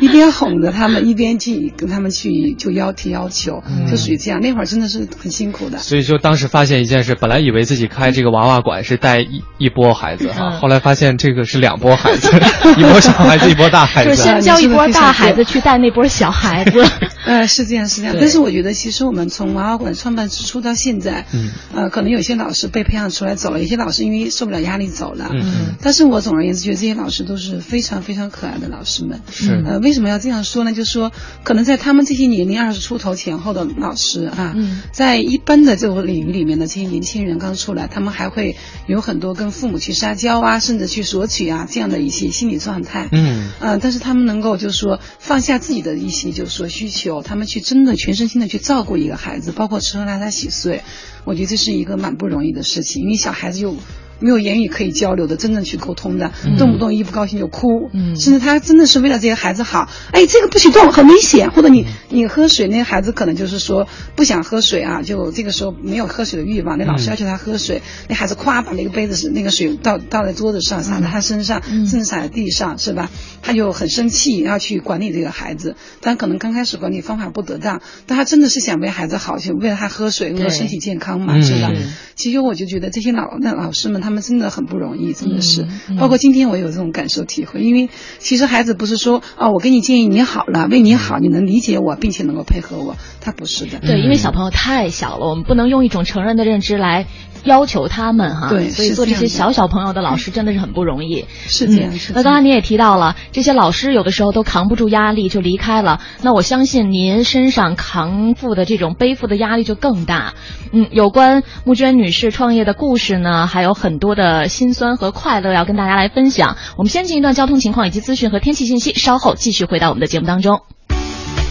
[0.00, 4.40] 一边哄着他们，一边去跟他们去就要提要求，就属于这样。
[4.40, 5.78] 那会儿真的是很辛苦的。
[5.78, 12.30] 所以就当时发现一件事，本来以为自己开这个娃娃馆是带一一波孩子哈，后来发现这个是两波孩子，
[12.76, 16.84] 一波小孩子，一波大孩子，就 是先教一波大孩子去带那波小孩子。
[17.26, 18.16] 呃，是这样，是这样。
[18.20, 25.74] 但是我觉得，其实我们从娃娃馆创办之初到现在，嗯，呃，可能有些老师被培养出来走了，有些老师因为受不了压力走了，嗯。
[25.80, 29.20] 但是我总而言之觉得这些老师都是非常非常可爱的老师们。
[29.30, 29.62] 是。
[29.66, 30.72] 呃，为什么要这样说呢？
[30.72, 43.08] 就是说，可能在他们这些年龄二十出头前后的老师啊，嗯在一般的这种领域里面的这些年轻人刚出来，他们还会有很多跟父母去撒娇啊，甚至去索取啊这样的一些心理状态。
[43.12, 43.50] 嗯。
[43.60, 47.22] 呃，但是他们能够就是说放下自己的一些就是说需求。
[47.22, 50.82] 他们去真的全身心的去照顾一个孩子，包括吃喝拉撒洗睡，
[51.24, 53.76] 我觉得这是一个蛮不容易的事情，因为小孩子又。
[54.18, 73.10] 没有言语可以交流的，真正去沟通的，动不动一不高兴就哭，甚至他真的是为了这些孩子好，哎，这个不许动，很危险，或者你你喝水，那孩子可能就是说不想喝水啊，就这个时候没有喝水的欲望，那老师要求他喝水，那孩子咵把那个杯子是那个水倒倒在桌子上，洒在他身上，甚至洒在地上，是吧？
[73.42, 81.70] 他就很生气，要去管理这个孩子，但可能刚开始管理方法不得当，但他真的是想为孩子好，就为了他喝水，为了身体健康嘛，是吧？
[82.14, 84.05] 其实我就觉得这些老那老师们。
[84.06, 85.66] 他们真的很不容易，真的是。
[85.98, 87.90] 包括今天我有这种感受体会，因为
[88.20, 93.80] 其实孩子不是说啊，我给你建议你好了，为你好，你能理解我，并且能够配合我，他不是的。
[93.80, 97.06] 对，因为小朋友太小了，我们不能用一种成人的认知来。
[97.46, 101.24] 要求他们哈，对，所以做这些小小朋友的老师真的是很不容易。
[101.46, 101.92] 是这样。
[102.14, 106.00] 那刚才您也提到了，这些老师有的时候都扛不住压力就离开了。
[106.22, 110.34] 那我相信您身上扛负的这种背负的压力就更大。
[110.72, 116.56] 嗯，有关穆娟女士创业的故事呢，还有很多的辛酸和快乐要跟大家来分享。
[116.76, 120.60] 我们先进一段交通情况以及资讯和天气信息，稍后继续回到我们的节目当中。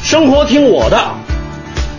[0.04, 1.16] 生活听我的，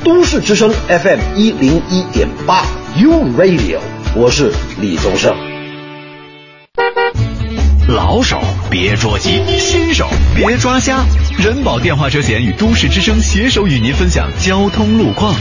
[0.06, 2.64] 都市之声 FM 一零一点八。
[2.96, 3.80] You Radio，
[4.14, 5.34] 我是李宗盛。
[7.88, 8.38] 老手
[8.70, 11.04] 别着急，新手别抓瞎。
[11.38, 15.34] 人保电话车险与都市之声携手与您分享交通路况。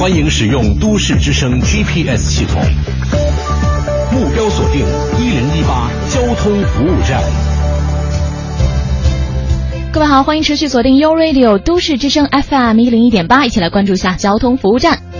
[0.00, 2.62] 欢迎使用都市之声 GPS 系统，
[4.10, 4.80] 目标锁定
[5.20, 7.22] 一零一八交通服务站。
[9.96, 15.15] 各位好，欢迎持续锁定 u Radio 都市之声 FM 一零一点八，一起来关注一下交通服务站。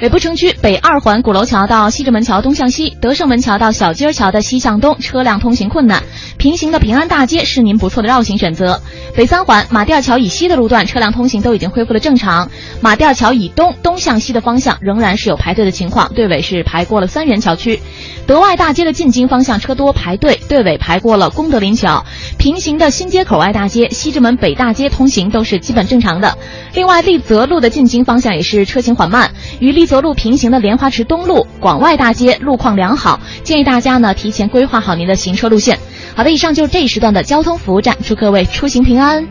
[0.00, 6.04] 北部城区北二环鼓楼桥到西直门桥东向西，德胜门桥到小街桥的西向东车辆通行困难。
[6.36, 8.80] 平行的平安大街是您不错的绕行选择。
[9.16, 12.48] 北三环马甸桥以西的路段车辆通行都已经恢复了正常。
[12.80, 17.80] 马甸桥以东东向西的方向仍然是有排队的情况，队尾是排过了三元桥区。
[18.24, 22.04] 德外大街的进京方向车多排队，队尾排过了功德林桥。
[22.36, 26.38] 平行的新街口外大街、西直门北大街通行都是基本正常的。
[26.74, 35.78] 另外，丽泽路的进京方向也是车行缓慢，与丽泽路平行的莲花池东路、广外大街路况良好，建议大家呢提前规划好您的行车路线。
[36.14, 39.26] 好的，以上就是这一时段的交通服务站，祝各位出行平安。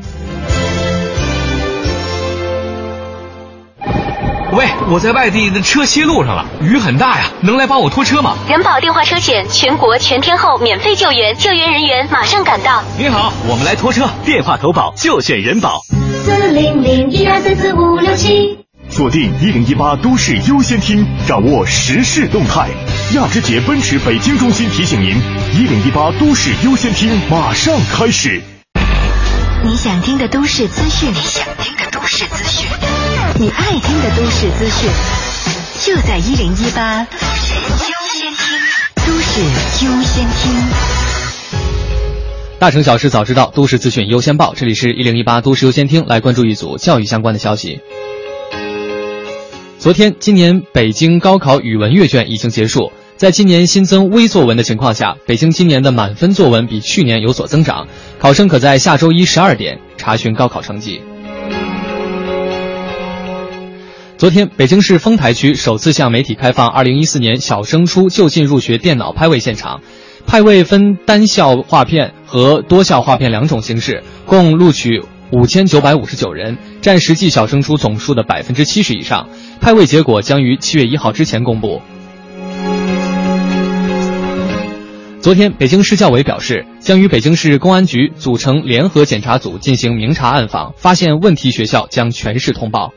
[4.53, 8.35] 喂，我在外地的车歇路上了，雨很大呀，能来帮我拖车吗？
[8.49, 12.81] 人保电话车险，全国全天候免费救援，救援人员马上赶到。
[12.97, 15.81] 您好，我们来拖车，电话投保就选人保。
[16.23, 18.66] 四零零一二三四五六七。
[18.89, 22.69] 锁定一零一八都市优先听，掌握时事动态。
[23.13, 25.09] 亚之杰奔驰北京中心提醒您：
[25.53, 28.41] 一零一八都市优先听马上开始。
[29.63, 32.67] 你想听的都市资讯，你想听的都市资讯，
[33.39, 34.89] 你爱听的都市资讯，
[35.81, 38.57] 就在一零一八都市优先听。
[39.05, 39.41] 都市
[39.85, 40.51] 优先听。
[42.59, 44.53] 大城小事早知道，都市资讯优先报。
[44.55, 47.81] 这里是一零一八都市优先听，来关注一组教育相关的消息。
[49.87, 52.91] 昨天，今年北京高考语文阅卷已经结束。
[53.15, 57.87] 在今年新增微作文的情况下，北京今年的满分作文比去年有所增长。
[58.19, 60.99] 考生可在下周一十二点查询高考成绩。
[64.17, 69.79] 昨天，北京市丰台区首次向媒体开放二零一四年小升初就近入学电脑派位现场。
[70.25, 75.01] 派位分单校划片和多校划片两种形式，共录取。
[75.29, 79.27] 五千九百五十九人，占实际小升初总数的百分之七十以上。
[79.59, 81.81] 派位结果将于七月一号之前公布。
[85.19, 92.93] 昨天，北京市教委表示，将与北京市公安局组成联合检查组进行明察暗访，发现问题学校将全市通报。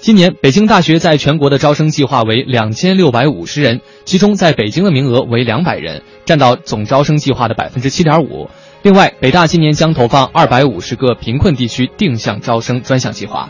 [0.00, 8.48] 今年，北京大学在全国的招生计划为两千六百五十人，其中在北京的名额为两百人，占到总招生计划的百分之七点五。
[8.82, 13.48] 另外，北大今年将投放二百五十个贫困地区定向招生专项计划。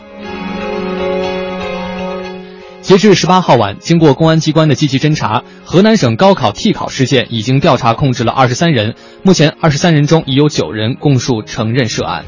[2.81, 8.93] 截至十八号晚，经过公安机关的积极侦查，河南省高考替考事件已经调查控制了二十三人，
[9.23, 12.25] 目前二十三人中已有九人供述承认涉案。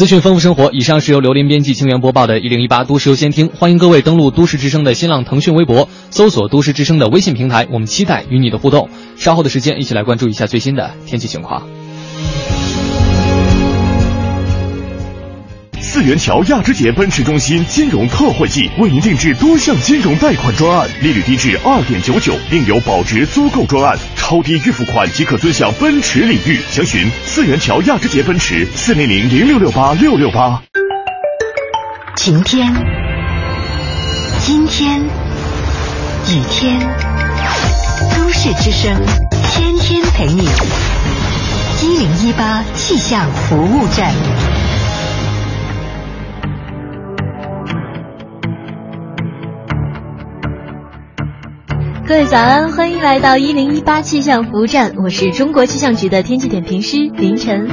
[0.00, 8.88] 资讯丰富生活，以上是由刘林编辑、清源播报的《一零一八都市优先听》，欢迎各位登录都市之声的新浪、腾讯微博，搜索“都市之声”的微信平台，我们期待与你的互动。
[9.18, 11.68] 稍后的时间，一起来关注一下最新的天气情况。
[15.92, 26.60] 四元桥亚之杰奔驰中心金融特惠季，为您定制多项金融贷款专案，利率低至二点九九，另有保值租购专案，超低预付款即可尊享奔驰礼遇。
[26.70, 30.62] 详询四元桥亚之杰奔驰四零零零六六八六六八。
[32.14, 32.72] 晴天，
[34.46, 36.78] 今天，雨天，
[38.16, 38.96] 都市之声，
[39.50, 40.48] 天天陪你。
[41.82, 44.14] 一零一八气象服务站。
[52.10, 57.68] 各位早安，欢迎来到一零一八气象服务站，我是中国气象局的天气点评师林晨。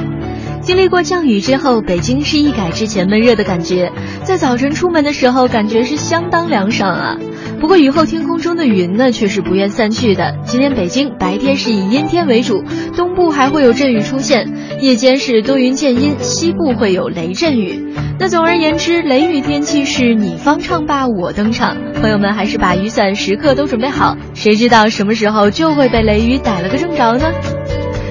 [0.68, 3.90] 经历过降雨之后，北京是一改之前闷热的感觉，
[4.24, 7.16] 在早晨出门的时候，感觉是相当凉爽啊。
[7.58, 10.36] 不过雨后天空中的云呢，却是不愿散去的。
[10.44, 12.62] 今天北京白天是以阴天为主，
[12.94, 14.52] 东部还会有阵雨出现，
[14.82, 17.94] 夜间是多云见阴，西部会有雷阵雨。
[18.20, 27.32] 那总而言之，雷雨天气是你方唱罢我登场，朋友们还是把雨伞时刻都准备好，谁知道什么时候就会被雷雨逮了个正着呢？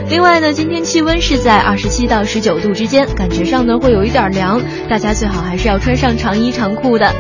[0.10, 7.14] 另外呢，今天气温是在二十七到十九度之间，感觉上呢会有一点凉，大家最好还是要穿上长衣长裤的。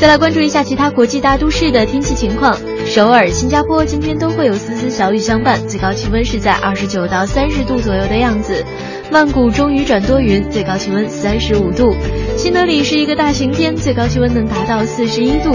[0.00, 2.56] 再来关注一下其他国际大都市的天气情况。
[2.86, 8.64] 首尔、新加坡今天都会有丝丝小雨相伴，最高气温是在二十九到三十度左右的样子。
[9.10, 11.96] 曼谷中雨转多云，最高气温三十五度。
[12.36, 15.52] 新德里是一个大晴天，最高气温能达到四十一度。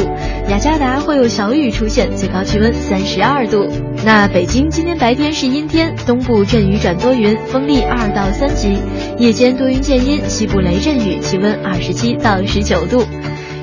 [0.49, 3.65] 雅加达会有小雨出现，最高气温三十二度。
[4.03, 8.77] 那北京今天白天是阴天，东部阵雨转多云，风力二到三级；
[9.17, 13.05] 夜间多云见阴，西部雷阵雨，气温二十七到十九度。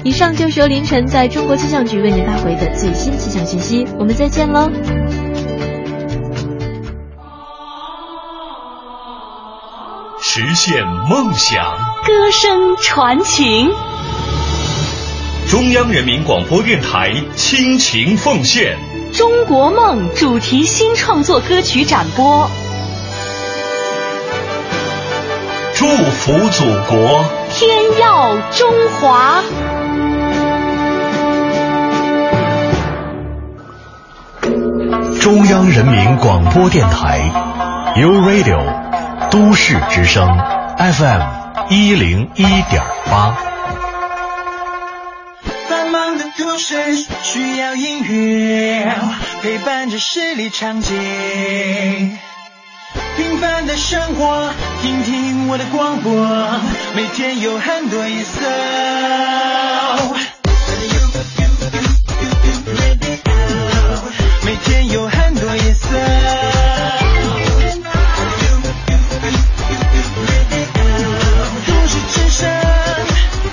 [0.02, 4.70] 以上就是由凌晨在中国气象局为您发回的最新气象信息，我们再见喽！
[10.22, 13.70] 实现梦想，歌声传情。
[15.50, 18.78] 中央人民广播电台倾情奉献
[19.18, 22.48] 《中国梦》主题新创作歌曲展播，
[25.74, 29.42] 祝福祖国，天耀中华。
[35.30, 37.20] 中央人民广播电台
[37.94, 40.26] ，You Radio，都市之声
[40.76, 41.20] ，FM
[41.68, 43.36] 一零一点八。
[45.68, 48.92] 繁忙的都市需要音乐
[49.40, 50.98] 陪伴着十里长街，
[53.16, 56.10] 平凡的生活，听听我的广播，
[56.96, 58.40] 每天有很多颜色。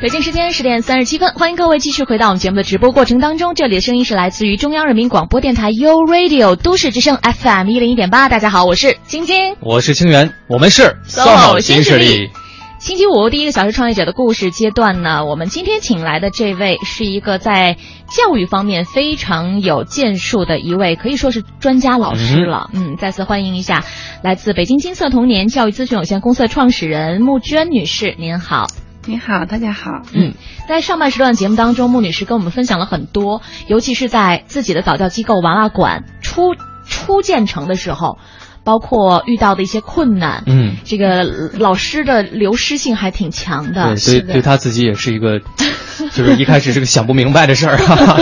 [0.00, 3.56] 北京时间十点三十七分，欢迎各位继续回到我们节目的直播过程当中。
[3.56, 8.28] 这里的声音是来自于中央人民广播电台 U Radio 都市之声 FM 一零一点八。
[8.28, 12.30] 大家好，我是晶晶，我是清源，我们是 SOHO 新势力。
[12.78, 17.76] 星期五第一个小时创业者的故事阶段呢，我们今天请来的这位是一个在
[18.08, 22.70] 教育方面非常有建树的一位，可以说是专家老师了。
[22.72, 23.84] 嗯，再次欢迎一下
[24.22, 28.68] 来自北京金色童年教育咨询有限公司的创始人穆娟女士，您好。
[29.08, 30.02] 你好，大家好。
[30.12, 30.34] 嗯，
[30.68, 38.18] 在上半时段节目当中，穆女士跟我们分享了很多，尤其是在自己的早教机构娃娃馆初初建成的时候。
[38.68, 41.24] 包括遇到的一些困难，嗯，这个
[41.58, 45.40] 老师的流失性还挺强的，对，所以对他自己也是一个，
[46.12, 48.18] 就是一开始是个想不明白的事儿啊。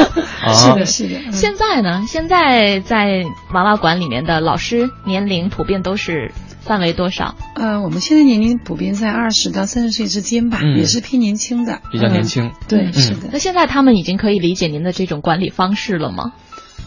[0.55, 1.33] 是的，是的。
[1.33, 2.05] 现在呢？
[2.07, 6.31] 现在在娃娃馆里面的老师年龄普遍都是。
[6.61, 7.37] 范围多少？
[7.55, 12.51] 呃，我们现在年龄普遍在二十到三十岁之间吧，也是偏年轻的，比较年轻。
[12.67, 13.29] 对，是的。
[13.33, 16.33] 那现在他们已经可以理解您的这种管理方式了吗？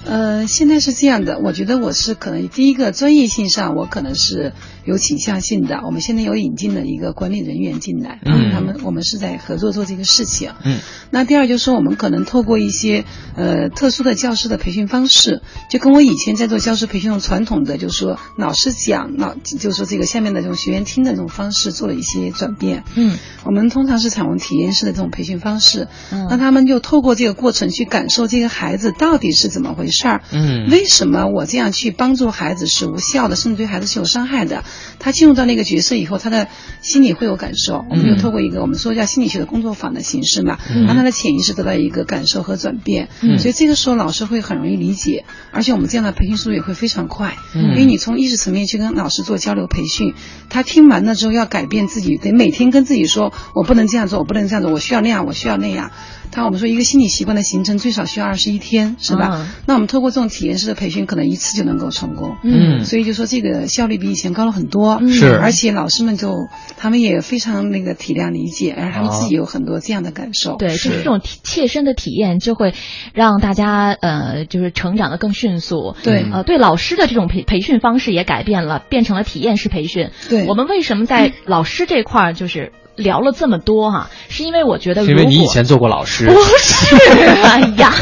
[0.05, 4.53] 呃，现在是这样的，我觉得我是可能第一个专业性上，我可能是
[4.85, 5.81] 有倾向性的。
[5.85, 10.79] 我们现在有引进了一个管理人员进来，嗯，他们我们是在合作做这个事情，嗯。
[11.11, 13.03] 那第二就是说，我们可能透过一些
[13.35, 23.17] 呃特殊的教师的培训方式，就跟我以前在做教师培训的传统的，就是说老师讲，老就是说这个下面的这种学员听的这种方式做了一些转变，嗯。
[23.43, 29.89] 我们通常是采用体验式的这种培训方式，嗯，那他们就透过这个过程去感受这个孩子到底是怎么回。
[29.89, 34.63] 事儿，嗯，为什么我这样去帮助孩子是无效的，甚至对孩子是有伤害的？
[34.99, 36.47] 他进入到那个角色以后，他的
[36.81, 37.83] 心里会有感受。
[37.89, 43.09] 我们就透过一个我们说叫心理学的工作坊的形式嘛，让他的潜意识得到一个感受和转变。
[43.21, 47.35] 嗯，所以这个时候老师会很容易理解，而且我们这样的培训速度也会非常快。
[47.55, 50.13] 嗯，因为你从意识层面去跟老师做交流培训，
[50.49, 55.89] 他听完了之后要改变自己，得每天跟自己说，我不能这样做，我不能这样做，我需要那样，我需要那样。
[56.31, 59.47] 他我们说一个心理习惯的形成最少需要二十一天，是吧？
[59.65, 62.37] 那我们透过这种体验式的培训，可能一次就能够成功。
[62.43, 65.01] 嗯，所以就说这个效率比以前高了很多。
[65.07, 70.55] 是，而且老师们就他们也非常那个体谅理解，而他们自己有很多这样的感受。
[70.57, 72.73] 对，就是这种切身的体验，就会
[73.13, 75.95] 让大家呃，就是成长的更迅速。
[76.03, 80.09] 对，呃，对老师的这种培培训方式也改变了，变成了体验式培训。
[80.29, 82.71] 对，我们为什么在 老师这块儿就是？
[82.95, 86.95] 聊了这么多哈，是因为我觉得，因为你以前做过老师，不是？
[87.43, 87.93] 哎呀，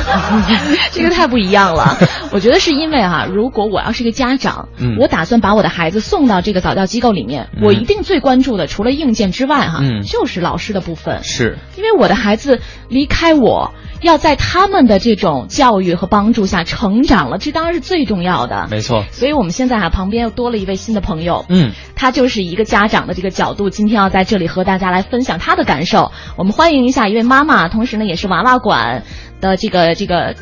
[0.91, 1.97] 这个太不一样了。
[2.31, 11.23] 我觉得是因为哈，如果我要是一个家长，我打算把我的孩子送到这个早教机构里面，我一定最关注的除了硬件之外哈，就是老师的部分。
[11.23, 12.59] 是，因为我的孩子
[12.89, 13.73] 离开我。
[13.99, 18.67] 要在他们的这种教育和帮助下成长了，这当然是最重要的。
[18.69, 19.03] 没错。
[19.09, 21.45] 所以我们现在啊，旁边又多了一位新的朋友。
[21.49, 26.11] 嗯，他就是一个家长的这个角度，今天要在这里和大家来分享他的感受。
[26.37, 29.03] 我们欢迎一下一位妈妈，同时呢也是娃娃馆
[29.39, 30.35] 的这个这个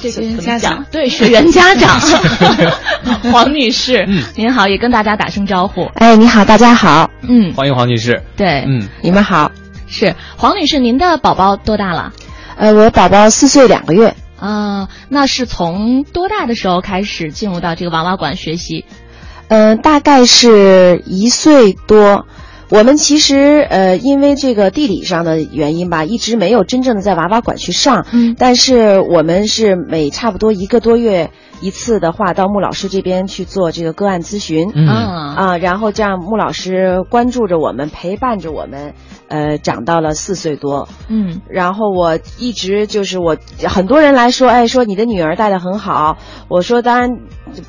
[0.00, 0.84] 这个家长？
[0.90, 2.00] 对，学员家长
[3.32, 4.04] 黄女士。
[4.08, 5.84] 嗯，您好，也跟大家打声招呼。
[5.94, 7.10] 哎，你好，大家好。
[7.22, 8.22] 嗯，欢迎黄女士。
[8.36, 9.52] 对，嗯，你们好。
[9.86, 12.12] 是黄女士，您的宝宝多大了？
[12.56, 18.84] 呃，我宝宝四岁两个月啊，那是从多大的时候开始进入到这个娃娃馆学习？
[19.48, 22.26] 呃，大概是一岁多。
[22.70, 28.06] 我们其实呃，因为这个地理上的原因吧，一直没有真正的在娃娃馆去上。
[28.12, 34.70] 嗯，但是我们是每差不多一个多月一次的话，到穆老师这边去做这个个案咨询。
[34.74, 38.94] 嗯啊，然后这样穆老师关注着我们，陪伴着我们。
[39.28, 46.18] 呃，长到了四岁多，嗯，然后我一直就是我很多人来说，哎，说你的女儿带的很好，
[46.48, 47.10] 我说当然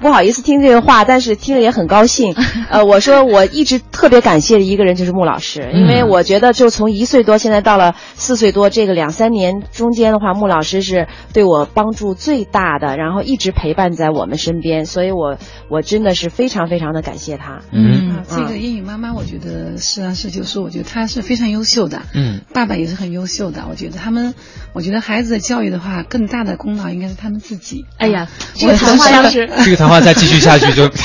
[0.01, 2.36] 不好意思听这个话，但是听了也很高兴。
[2.70, 15.38] 呃，我说我一直特别感谢的一个人就是穆老师，因为我觉得就从一岁多现在到了四岁多这个两三年中间的话，穆老师是对我帮助最大的，然后一直陪伴在我们身边，所以我
[15.70, 17.62] 我真的是非常非常的感谢他。
[17.72, 21.45] 嗯，这个英语妈妈，我觉得是啊是，就是我觉得她是非常。
[21.52, 23.66] 优秀的，嗯，爸爸也是很优秀的。
[23.70, 24.34] 我觉得他们，
[24.74, 27.86] 我觉得孩子的教育的话，更大的功劳应该是他们自己。
[27.98, 30.86] 哎呀，这个谈话要是这个谈话再继续下去就，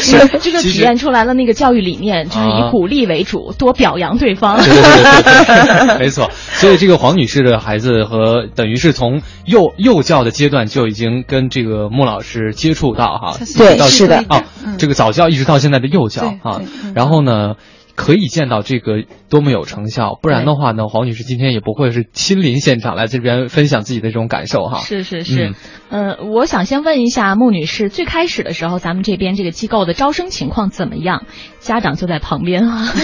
[0.00, 4.56] 是这就体现出来了那个教育理念，就是以鼓励为主，多表扬对方。
[4.62, 6.30] 对对对对，没错。
[6.52, 14.44] 所以这个黄女士的孩子和等于是从幼幼教的阶段就已经跟这个穆老师接触到哈，对，是的啊，
[14.78, 16.60] 这个早教一直到现在的幼教啊。
[16.94, 17.54] 然后呢，
[17.98, 24.80] 可以见到这个多么有成效，不然的话呢，黄女士今天也不会是亲临现场来这边分享自己的这种感受哈。
[24.80, 25.54] 是是是，
[25.90, 31.24] 嗯，我想先问一下穆女士，最开始的时候，咱们这边这个机构的招生情况怎么样？
[31.60, 32.88] 家长就在旁边啊。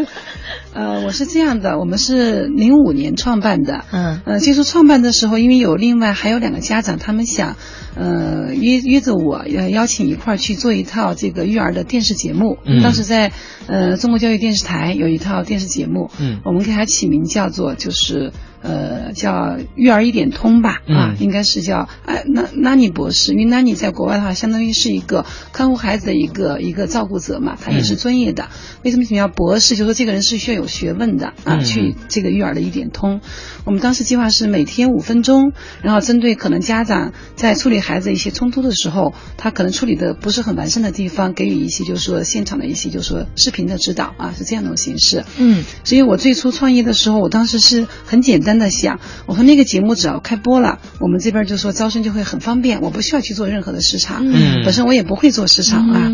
[0.72, 7.56] 呃，我是这样的，我们是零五年创办的，嗯，呃，接触创办的时候，因为有另外还有两个家长，他们想，
[7.96, 12.58] 呃，约约着我，呃，邀请一块儿去做一套这个育儿的电视节目。
[12.64, 13.32] 嗯，当时在
[13.66, 18.32] 呃中国教育电视台有一套电视节目，嗯，我们给它起名叫做就是
[18.62, 28.48] 呃，叫育儿一点通吧，啊，应该是叫哎，那那尼博士，因为那尼在国外的话，相当于是一个看护孩子的一个一个照顾者嘛，他也是专业的。
[28.82, 29.76] 为什么要博士？
[29.76, 33.20] 就说这个人是需要有学问的啊，去这个育儿的一点通。
[33.64, 35.52] 我们当时计划是每天五分钟，
[35.82, 45.24] 然后针对可能家长在处理孩子一些冲突的时候，他可能处理的不是很完善的地方，给予一些就是说现场的一些就是说视频的指导啊，是这样的形式。
[45.38, 56.12] 嗯，所以我最初创业的时候，我当时是很简单的想，我说那个节目只要开播了，我们这边就说招生就会很方便，我不需要去做任何的市场，嗯，本身我也不会做市场啊，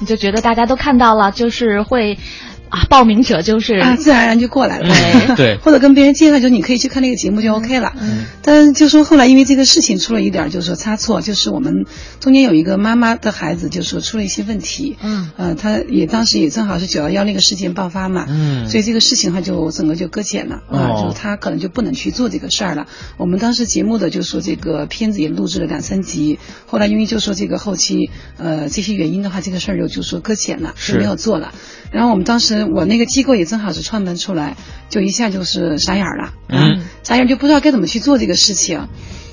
[0.00, 2.18] 你就觉得大家都看到了，就是会。
[2.68, 5.36] 啊，报名者就是啊，自然而然就过来了。
[5.36, 7.92] 对，或者跟别人介绍，就你可以去看那个节目就 OK 了。
[8.00, 11.86] 嗯，但就说后来因为这个事情出了一点，就是说差错，就是我们
[12.18, 14.96] 中间有一个妈妈的孩子，就是说出了一些问题。
[15.00, 18.26] 嗯，呃，他也当时也正好是九幺幺那个事件爆发嘛。
[18.28, 22.86] 嗯，所以这个事情的话就整个就搁浅了啊，就是他可能就不能去做这个事儿了。
[23.18, 31.52] 我们当时节目的就说这个片子也录制了两三集，后来因为就说这个后期呃这些原因的话，这个事儿就就说搁浅了，就没有做了。
[31.92, 34.56] 然后我们当时我那个机构也正好是创办出来，
[34.88, 38.88] 就一下就是傻眼了，嗯，傻眼就不知道该怎么去做这个事情。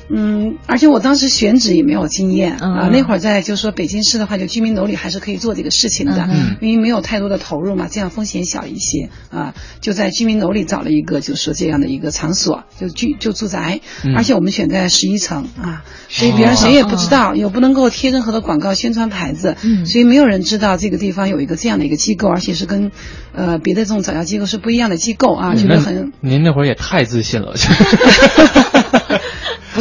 [0.10, 6.30] 嗯，而且我当时选址也没有经验啊，那会儿在就说北京市的话，就居民楼里还是可以做这个事情的，
[6.60, 9.54] 因为没有太多的投入嘛，这样风险小一些啊。
[9.80, 13.80] 就在居民楼里找了一个，就说这样的一个场所，就居就住宅，
[14.16, 22.92] 而且我们选在十一层啊，所以别人谁也不知道，又不能够贴任何的广告宣传牌子，所以没有人知道这个地方有一个这样的一个机构，而且是跟
[23.34, 26.12] 呃别的这种早教机构是不一样的机构啊，觉得很。
[26.20, 27.54] 您那会儿也太自信了。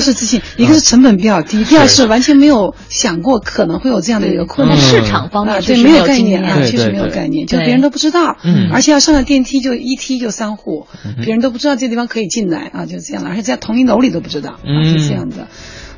[0.01, 4.77] 不是自信，一个是成本比较低，第二是完全没有想过可能会有这样的一个困难。
[4.79, 8.37] 市场方面对没有概念啊，确实没有概念，就别人都不知道，
[8.73, 10.87] 而且要上了电梯就一梯就三户，
[11.23, 15.49] 别人都不知道这地方可以进来啊，就这样了，而且在同一楼里都不知道，是这样的。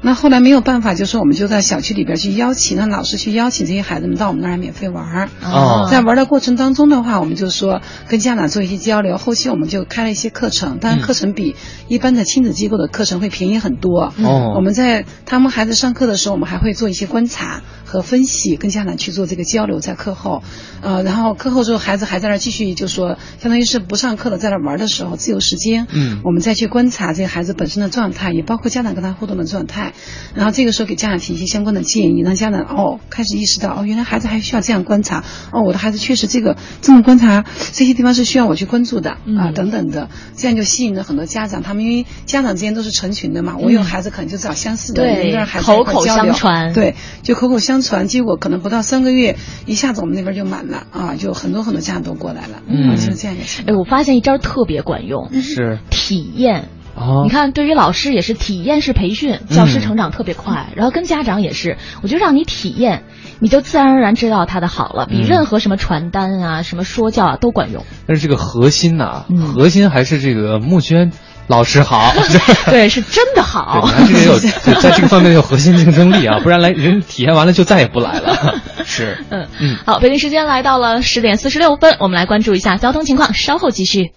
[0.03, 5.29] 那后来没有办法，就说我们就在小区里边去邀请，让老师去邀请这些孩子们到我们那儿免费玩儿。
[5.45, 9.17] 哦，在玩的过程当中的话，我们就说跟家长做一些交流。
[9.17, 11.55] 后期我们就开了一些课程，当然课程比
[11.89, 14.13] 一般的亲子机构的课程会便宜很多。
[14.23, 17.63] 哦，我们在他们孩子上课的时候，我们还会做一些观察。
[17.85, 20.43] 和分析，跟家长去做这个交流，在课后，
[20.81, 29.92] 呃，然后课后之后，孩子还在那继续，就说相当于是不上课了，在那玩的时候，自由时间，嗯，我们再去观察这个孩子本身的状态，也包括家长跟他互动的状态，
[30.35, 39.11] 然后这个时候给家长提一些相关的建议，让家长哦开始意识到，哦，原来孩子还需要这样观察，哦，我的孩子确实这个这么观察，这些地方是需要我去关注的。
[39.11, 47.83] 啊，等等的，这样就吸引了很多家长，他们因为家长之间都是成群的嘛，我有孩子可能就找相似的，对，孩子口口相传，对，就口口相。
[47.83, 49.37] 传，结果可能不到三个月，
[49.67, 53.75] 一下子我们那边就满了啊，就很多很多家长都过来了，嗯，就是这样的情况。
[53.75, 56.69] 哎，我发现一招特别管用，是体验。
[56.95, 60.69] 哦，你看，对于老师也是体验式培训，教师成长特别快。
[60.77, 63.05] 然后跟家长也是，我就让你体验，
[63.41, 67.85] 你就自然而然知道他的好了，比任何什么传单啊、什么说教啊都管用。
[68.07, 69.25] 但是这个核心呐，
[69.55, 71.13] 核心还是这个募捐。
[71.49, 72.13] 老师好，
[72.71, 73.87] 对，是真的好。
[74.07, 78.61] 这个有在这个方面有核心竞争力啊，不然来人体验完了就再也不来了。
[78.87, 79.77] 是，嗯嗯。
[79.85, 84.13] 好，北京时间来到了十点四十六分，我们来关注一下交通情况，稍后继续。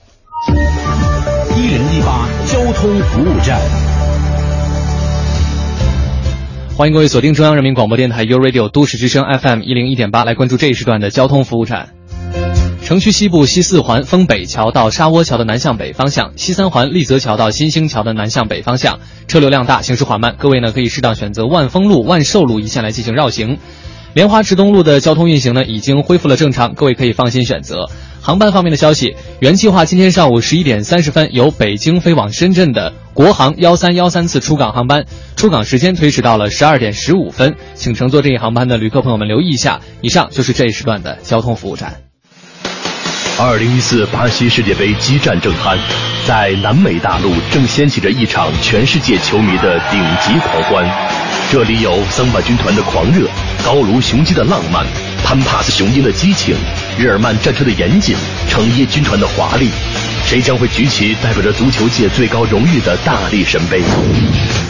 [2.46, 3.60] 交通服务站，
[6.78, 11.90] 欢迎各位锁定中央人民广播电台 u Radio 都市之声 FM 一零一点八，来关注这一时段的交通服务站。
[12.84, 20.36] 城区西部西四环丰北桥到沙窝桥的南向北方向，西三环丽泽桥到新兴桥的南向北方向，车流量大，行驶缓慢。
[20.38, 23.58] 各位呢可以适当选择万丰路、万寿路一线来进行绕行。
[24.16, 27.90] 莲花池东路的交通运行呢已经恢复了正常，各位可以放心选择。
[28.22, 35.04] 航班方面的消息，原计划今天上午十一点三十分由北京飞往深圳的国航幺三幺三次出港航班，
[35.36, 39.82] 出港时间推迟到了十二点十五分，请乘坐这一航班的旅客朋友们留意一下。
[40.00, 41.94] 以上就是这一时段的交通服务站。
[43.38, 45.78] 二零一四巴西世界杯激战正酣，
[46.26, 51.15] 在南美大陆正掀起着一场全世界球迷的顶级狂欢。
[51.52, 53.28] 这里有桑巴军团的狂热，
[53.64, 54.86] 高卢雄鸡的浪漫，
[55.24, 56.56] 潘帕斯雄鹰的激情，
[56.98, 58.16] 日耳曼战车的严谨，
[58.50, 59.70] 成衣军团的华丽。
[60.26, 63.82] 谁将会举起代表着足球界最高荣誉的大力神杯？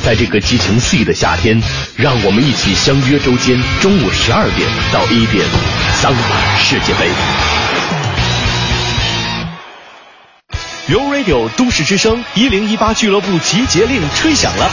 [0.03, 1.59] 在这个激情四溢的夏天，
[1.95, 5.45] 让我们一起相约周间中午十二点到一点，
[5.95, 7.74] 桑巴世界杯。
[10.87, 14.69] U Radio 都市之声一零一八俱乐部集结令吹响了，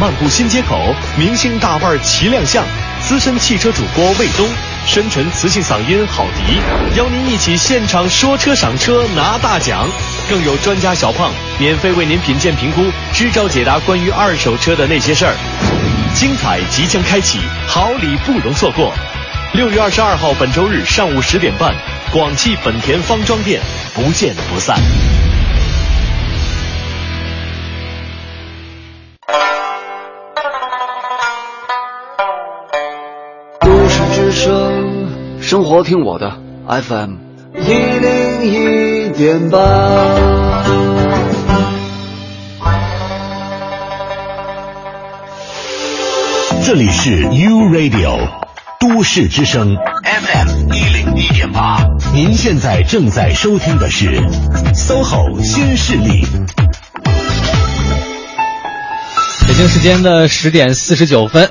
[0.00, 2.64] 漫步新街口，明星大腕齐亮相，
[3.02, 4.48] 资深汽车主播魏东，
[4.86, 6.58] 深沉磁性嗓音郝迪，
[6.96, 9.86] 邀您一起现场说车赏车拿大奖。
[10.26, 15.34] 更有专家小胖免费为您品鉴评估，支招解答关于二手车的那些事儿。
[16.14, 17.38] 精彩即将开启，
[17.68, 18.90] 好礼不容错过。
[19.52, 21.74] 六月二十二号，本周日上午十点半，
[22.12, 23.58] 广汽本田方庄店，
[23.94, 24.76] 不见不散。
[33.60, 36.38] 都市之声，生活听我的
[36.68, 37.14] FM
[37.54, 39.58] 一零一点八。
[46.62, 48.28] 这里是 U Radio
[48.78, 49.78] 都市之声
[50.22, 54.06] FM 一零一点八，您现在正在收听的是
[54.72, 56.24] SOHO 新势力。
[59.48, 61.50] 北京时间的十点四十九分，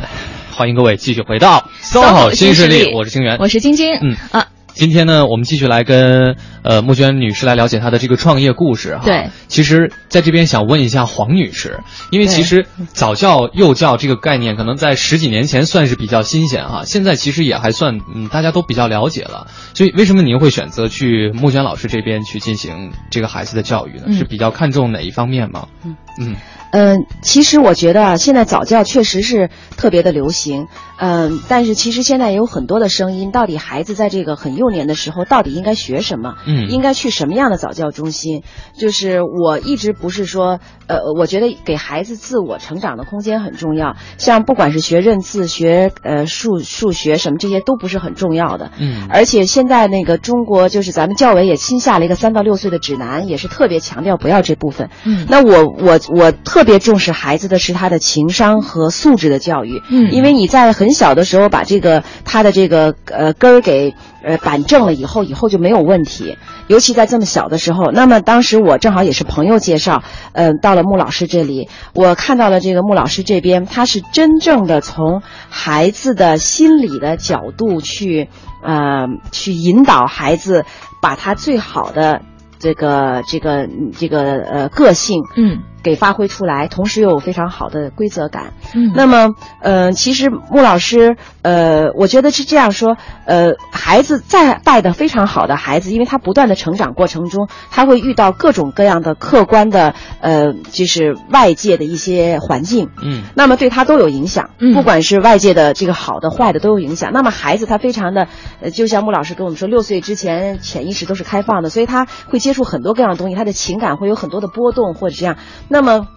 [0.56, 4.48] 欢迎各位继续回到 SOHO 新势力，我是清源，我是晶晶，嗯啊。
[4.82, 9.04] 今天呢，我们继续来跟呃穆娟女士来了解她的这个创业故事哈。
[9.06, 19.46] 对，其实在这边想问一下黄女士，因为其实早教、幼教这个概念可能在十几年前算是比较新鲜哈，现在其实也还算嗯大家都比较了解了。
[19.76, 24.06] 所以为什么您会选择去穆娟老师这边去进行这个孩子的教育呢？
[24.08, 25.68] 嗯、是比较看重哪一方面吗？
[25.86, 26.36] 嗯嗯。
[26.74, 30.68] 嗯，其实我觉得啊，现在早教确实是特别的流行。
[31.02, 36.36] 嗯，但是其实现在也有很多的声音，到底孩子在这个很幼年的时候，到底应该学什么？
[36.48, 38.44] 嗯，应该去什么样的早教中心？
[38.80, 43.98] 就是我一直不是说，呃，我觉得给孩子自我成长的空间很重要。
[44.18, 48.72] 像不管是学认字、学呃数数学什么，这些都不是很重要的。
[48.80, 54.90] 嗯，而且现在那个中国就是咱们教委也新下了一个三到六岁的指南，也是特别强调不要这部分。
[55.04, 56.62] 嗯，那我我我特。
[56.62, 66.38] 特别重视孩子的是他的情商和素质的教育，嗯，因为你在很小的时候把这个他的这个呃根儿给呃板正了以后，以后就没有问题。
[66.68, 78.30] 尤其在这么小的时候，那么当时我正好也是朋友介绍，嗯、到了穆老师这里，我看到了这个穆老师这边，他是真正的从孩子的心理的角度去
[78.64, 80.64] 呃去引导孩子，
[81.02, 82.22] 把他最好的
[82.60, 83.68] 这个这个
[83.98, 85.64] 这个呃个性，嗯。
[85.84, 88.54] 给发挥出来，同时又有非常好的规则感。
[88.76, 102.90] 嗯，那么，呃，其实穆老师，呃，我觉得是这样说，呃，孩子再带的非常好的孩子，因为他不断的成长过程中，他会遇到各种各样的客观的，呃，就是外界的一些环境。
[103.02, 104.52] 嗯，那么对他都有影响。
[104.60, 107.12] 嗯，不管是外界的这个好的、坏的都有影响。
[107.12, 108.28] 那么孩子他非常的，
[108.62, 115.38] 呃，就像穆老师跟我们说，六岁之前潜意识都是开放的，所以他会接触很多各样的东西，他的情感会有很多的波动或者这样。
[115.72, 116.08] 那么，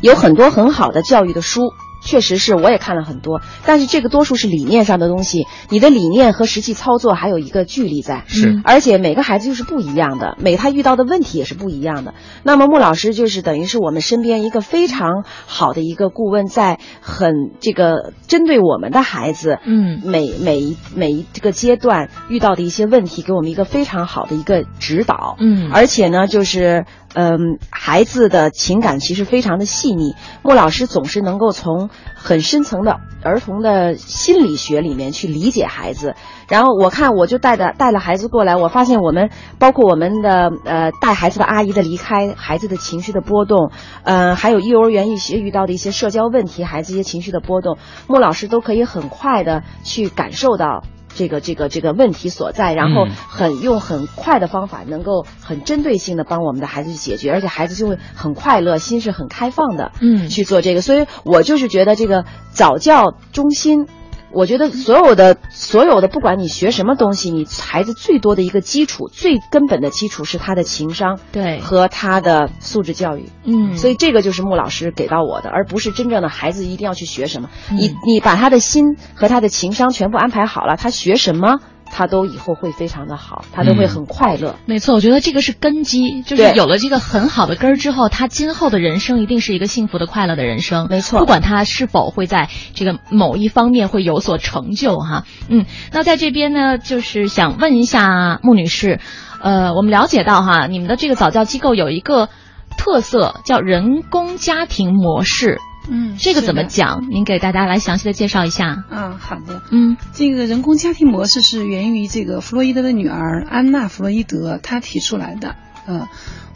[0.00, 12.14] 有很多很好的教育的书，确实是我也看了很多，但是这个多数是理念上的东西，你的理念和实际操作还有一个距离在，是，而且每个孩子就是不一样的，每他遇到的问题也是不一样的。
[12.44, 26.86] 那么穆老师就是等于是我们身边一个非常好的一个顾问，在很这个针对我们的孩子，嗯，每每一每一这个阶段遇到的一些问题，给我们一个非常好的一个指导，嗯，而且呢，就是。
[27.14, 30.14] 嗯，孩子的情感其实非常的细腻。
[30.42, 36.14] 莫老师总是能够从很深层的儿童的心理学里面去理解孩子。
[36.48, 43.70] 然后我看，我就带着带了孩子过来，我发现我们包括我们的呃带孩子的阿姨的离开，孩子的情绪的波动，
[44.02, 50.84] 呃，还有幼儿园一些遇到的一些社交问题，孩子一些情绪的波动，莫老师都可以很快的去感受到。
[51.18, 60.80] 这个这个这个问题所在，然后很用很快的方法，能够很针对性的帮我们的孩子去解决，而且孩子就会很快乐，心是很开放的，嗯，去做这个。
[60.80, 63.88] 所以我就是觉得这个早教中心。
[64.32, 77.50] 我觉得所有的所有的，不管你学什么东西，你孩子最多的一个基础，最根本的基础是他的情商，对，和他的素质教育，嗯，所以这个就是穆老师给到我的，而不是真正的孩子一定要去学什么。
[77.70, 81.60] 嗯、你你把他的心和他的情商全部安排好了，他学什么？
[81.90, 84.50] 他都以后会非常的好，他都会很快乐。
[84.50, 90.86] 嗯、没错，我觉得这个是根基，就是有了这个很好的根儿之后，他今后的人生一定是一个幸福的、快乐的人生。
[90.88, 95.24] 没错，不管他是否会在这个某一方面会有所成就哈。
[95.48, 99.00] 嗯，那在这边呢，就是想问一下穆女士，
[99.42, 102.28] 呃，我们了解到哈，你们的这个早教机构有一个
[102.76, 105.58] 特色叫人工家庭模式。
[105.90, 107.08] 嗯，这个怎么讲？
[107.10, 108.84] 您给大家来详细的介绍一下。
[108.90, 109.62] 嗯，好的。
[109.70, 115.56] 嗯，这个人工家庭模式是源于这个弗洛伊德的女儿安娜·弗洛伊德她提出来的。
[115.86, 116.06] 嗯。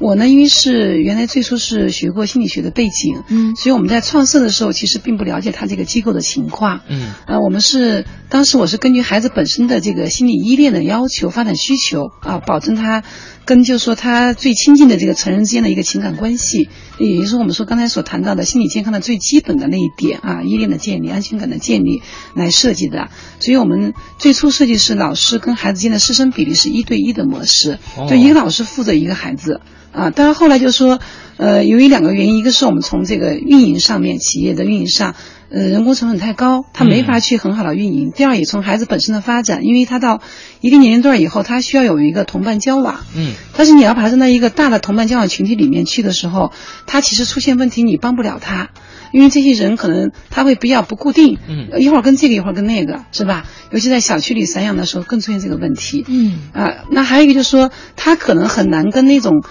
[0.02, 13.04] 我呢，因为是原来最初是学过心理学的背景，嗯，所以我们在创设的时候其实并不了解他这个机构的情况，嗯，呃，我们是当时我是根据孩子本身的这个心理依恋的要求、发展需求啊，保证他
[13.44, 22.02] 跟就是说他最亲近的这个成人之间的一个情感关系，也就是我们说刚才所谈到的心理健康的最基本的那一点啊，依恋的建立、安全感的建立
[22.34, 23.08] 来设计的。
[23.38, 27.78] 所以我们最初设计是老师跟孩子间的师生比例是一对一的模式，
[28.08, 29.60] 就一个老师负责一个孩子。
[29.92, 30.98] 啊，当然后来就说，
[31.36, 35.14] 呃，由于两个原因，一个是我们从这个运营上面，企业的运营上，
[35.50, 38.10] 呃，人工成本太高，他没法去很好的运营。
[38.10, 40.22] 第二，也从孩子本身的发展，因为他到
[40.62, 43.00] 一定年龄段以后，他需要有一个同伴交往。
[43.14, 43.34] 嗯。
[43.54, 46.52] 但是你要把他扔到一个大的同伴交往群体里面去的时候，
[46.86, 48.70] 他其实出现问题，你帮不了他，
[49.12, 51.38] 因为这些人可能他会比较不固定。
[51.46, 51.68] 嗯。
[51.82, 53.44] 一会儿跟这个，一会儿跟那个，是吧？
[53.70, 56.02] 尤其在小区里散养的时候，更出现这个问题。
[56.08, 56.38] 嗯。
[56.54, 59.42] 啊，那还有一个就是说，他可能很难跟那种。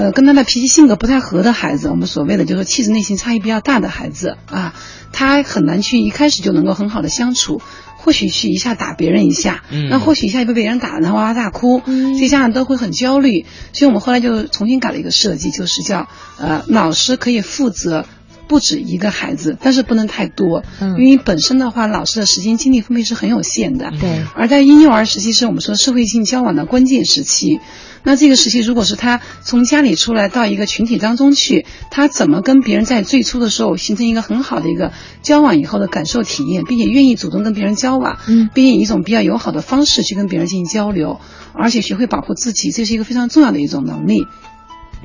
[0.00, 4.74] 呃，跟他的脾气性格不太合的孩子，我们所谓的就是说气质内心差异比较大的孩子啊，
[5.12, 7.60] 他很难去一开始就能够很好的相处。
[8.02, 13.44] 或许去一下打别人一下，嗯，那或许一下被别人打，然后哇哇大哭，嗯，这些家长都会很焦虑。
[13.74, 18.06] 所以我们后来就重新改了一个设计，就是叫呃，老师可以负责
[18.50, 24.24] 不止一个孩子，但是不能太多，嗯，因为本身的话，老师的时间精力分配是很有限的，对。
[24.34, 27.60] 而在婴幼儿时期是我们说社会性交往的关键时期。
[28.02, 34.90] 那这个时期，如果是他从家里出来到一个群体当中去，他怎么跟别人在最初的时候形成一个很好的一个
[35.22, 41.20] 交往以后的感受体验，并且愿意主动跟别人交往，嗯，并且以一种比较友好的方式去跟别人进行交流，
[41.52, 44.26] 而且学会保护自己，这是一个非常重要的一种能力，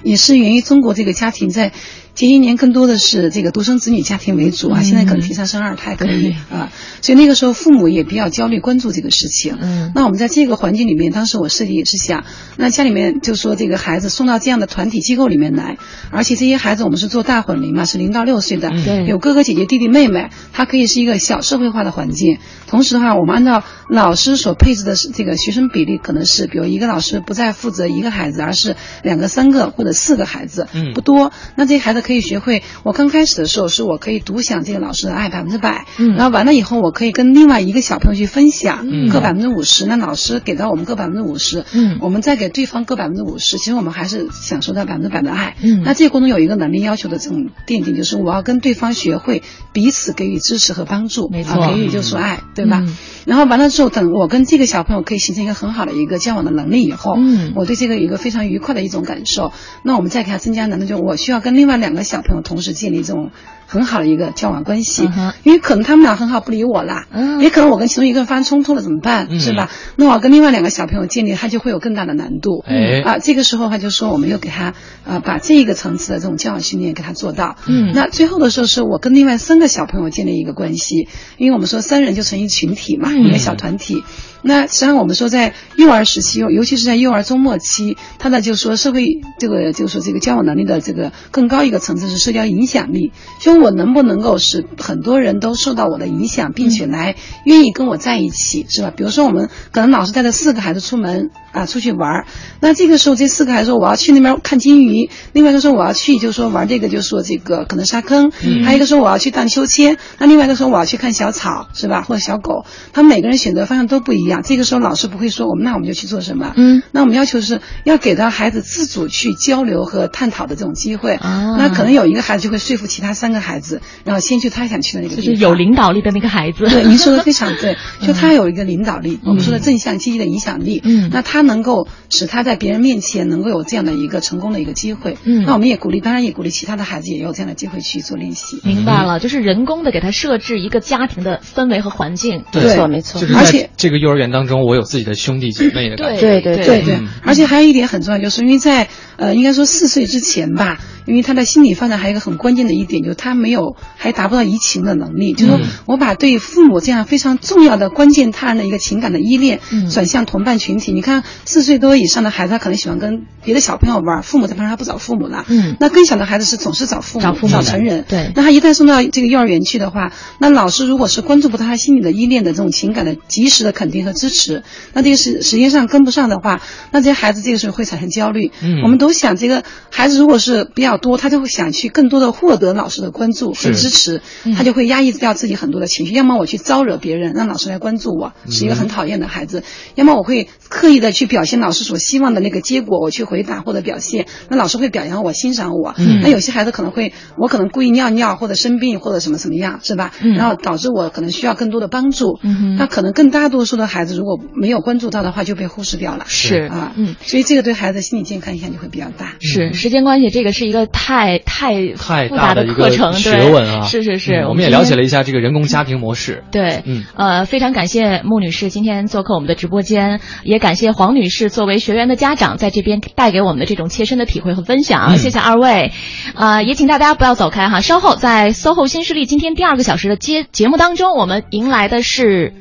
[0.01, 1.73] 也是源于中国这个家庭在。
[2.15, 9.57] 近些年更多的是这个独生子女家庭为主啊，现在可能提倡生二胎可以啊，所以那个时候父母也比较焦虑关注这个事情。
[9.59, 12.23] 嗯，那我们在这个环境里面，当时我设计也是想，
[12.55, 15.77] 那家里面就说这个孩子送到这样的团体机构里面来，
[16.09, 22.37] 而且这些孩子我们是做大混龄嘛，是零到六岁的，对，有哥哥姐姐弟弟妹妹，他可以是一个小社会化的环境。
[22.67, 31.33] 同时的话，我们按照老师所配置的这个学生比例，可能是比如一个老师不再负责一个孩子，而是两个、三个或者四个孩子，嗯，不多。
[31.55, 32.61] 那这些孩子可以学会。
[32.83, 49.41] 我刚开始的时候，是我可以独享这个老师的爱百分之百，嗯，然后完了以后，我可以跟另外一个小朋友去分享，嗯，各百分之五十，那老师给到我们各百分之五十，嗯，我们再给对方各百分之五十，其实我们还是享受到百分之百的爱，嗯，那这个过程有一个能力要求的这种奠定，就是我要跟对方学会
[49.73, 52.83] 彼此给予支持和帮助，没错，给予就是爱，对吧？
[53.25, 59.51] 然后完了之后，等我跟这个小朋友可以形成一个很好的一个交往的能力以后，嗯，我对这个有一个非常愉快的一种感受，
[59.83, 63.31] 那我们再给他增加难度，就我需要跟另外两个小朋友同时建立这种。
[63.67, 65.09] 很好的一个交往关系，
[65.43, 67.07] 因为可能他们俩很好不理我啦，
[67.41, 69.69] 也可能我跟其中一个人发生冲突了怎么办，是吧？
[69.95, 72.63] 那我跟另外两个小朋友建立，他就会有更大的难度。
[72.65, 74.73] 哎，啊，这个时候他就说我们又给他
[75.05, 77.55] 啊把这一个层次的这种交往训练给他做到。
[77.67, 81.07] 嗯，那最后的时候是我跟另外三个小朋友建立一个关系，
[81.37, 84.03] 因为我们说三人就成一群体嘛，一个小团体。
[84.47, 89.03] 那实际上我们说在幼儿时期，尤其是在幼儿中末期，他的就是说社会
[89.39, 93.11] 这个就是说这个交往能力的这个更高一个层次是社交影响力，
[93.41, 98.91] 就我能不能够使很多人都受到我的影响，并且来愿意跟我在一起，是吧？
[98.95, 102.25] 比如说我们可能老师带着四个孩子出门啊出去玩，
[102.59, 108.31] 那这个时候这四个孩子说我要去那边看金鱼，另外一个说我要去就是说玩这个就是说这个可能沙坑，
[108.63, 112.01] 还有一个说我要去荡秋千，那另外一个说我要去看小草，是吧？
[112.01, 114.43] 或者小狗，他们每个人选择方向都不一样。
[114.43, 121.15] 这个时候老师不会说我们那我们就去做什么，嗯，那我们要求是要给到孩子自主去交流和探讨的这种机会。
[121.15, 126.65] 啊，那可能有一个孩子就会说服其他三个孩子，然后先去他想去的那个地方，就是有领导力的那个孩子。
[126.65, 130.81] 对，您说的非常对， 就他有一个领导力，我们说的正向积极的影响力。
[130.83, 135.17] 嗯，那他能够使他在别人面前能够有这样的一个成功的一个机会。
[135.23, 138.59] 嗯，那我们也鼓励，当然也鼓励其他的孩子也有这样的机会去做练习。
[138.63, 142.43] 明白了，就是人工的给他设置一个家庭的氛围和环境。
[142.53, 143.21] 没错，没错。
[143.35, 146.21] 而且这个幼儿园当中，我有自己的兄弟姐妹的感觉。
[146.21, 148.87] 对对对对，而且还有一点很重要，就是因为在
[149.17, 159.59] 呃，应该说四岁之前吧，因为他的心理发展还有一个很关键的一点，就是他没有还达不到移情的能力，就是说我把对父母这样非常重要的关键他人的一个情感的依恋
[159.91, 160.91] 转向同伴群体。
[160.91, 165.45] 你看四岁多以上的孩子，他可能喜欢跟别的小朋友玩，父母在旁边他不找父母了。
[165.47, 168.05] 嗯，那更小的孩子是总是找父母、找父母、找成人。
[168.07, 174.63] 对，那他一旦送到这个幼儿园去的话，那老师如果是关注不到他心里的依恋的这种情感的及时的肯定，和支持。
[174.93, 176.61] 那这个时时间上跟不上的话，
[176.91, 178.51] 那这些孩子这个时候会产生焦虑。
[178.61, 184.21] 嗯，我们都想这个孩子如果是比较多，他就会想去更多的获得老师的关注和支持，
[184.55, 186.13] 他就会压抑掉自己很多的情绪。
[186.13, 189.61] 要么我去招惹别人，让老师来关注我，是一个很讨厌的孩子；
[189.95, 195.93] 要么我会刻意的去表现老师所希望的那个结果，我去回答或者表现，那老师会表扬我、欣赏我。
[195.97, 200.11] 嗯，那有些孩子可能会，我可能故意尿尿或者生病或者什么什么样，是吧？
[200.21, 202.39] 嗯，然后导致我可能需要更多的帮助。
[202.43, 206.25] 嗯那可能更大多数的孩子如果没有关注到的话，就被忽视掉了。
[206.27, 209.35] 是啊，嗯，所以这个对孩子的心理健康影响就会比较大。
[209.39, 213.81] 是时间关系，这个是一个太太太复杂的课程学问啊。
[213.85, 216.43] 是是是，我们也了解了一下这个人工家庭模式。
[216.51, 225.91] 对，嗯，呃，非常感谢穆女士今天做客我们的直播间，也感谢黄女士作为学员的家长在这边带给我们的这种切身的体会和分享，嗯、谢谢二位。
[226.35, 232.53] 啊、呃，也请大家不要走开哈，稍后在 SOHO 新势力今天第二个小时的节节目当中，我们迎来的是。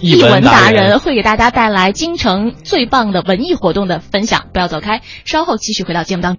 [0.00, 6.30] 译文达人会给大家带来京城最棒的文艺活动的分享，不要走开，稍后继续回到节目当中。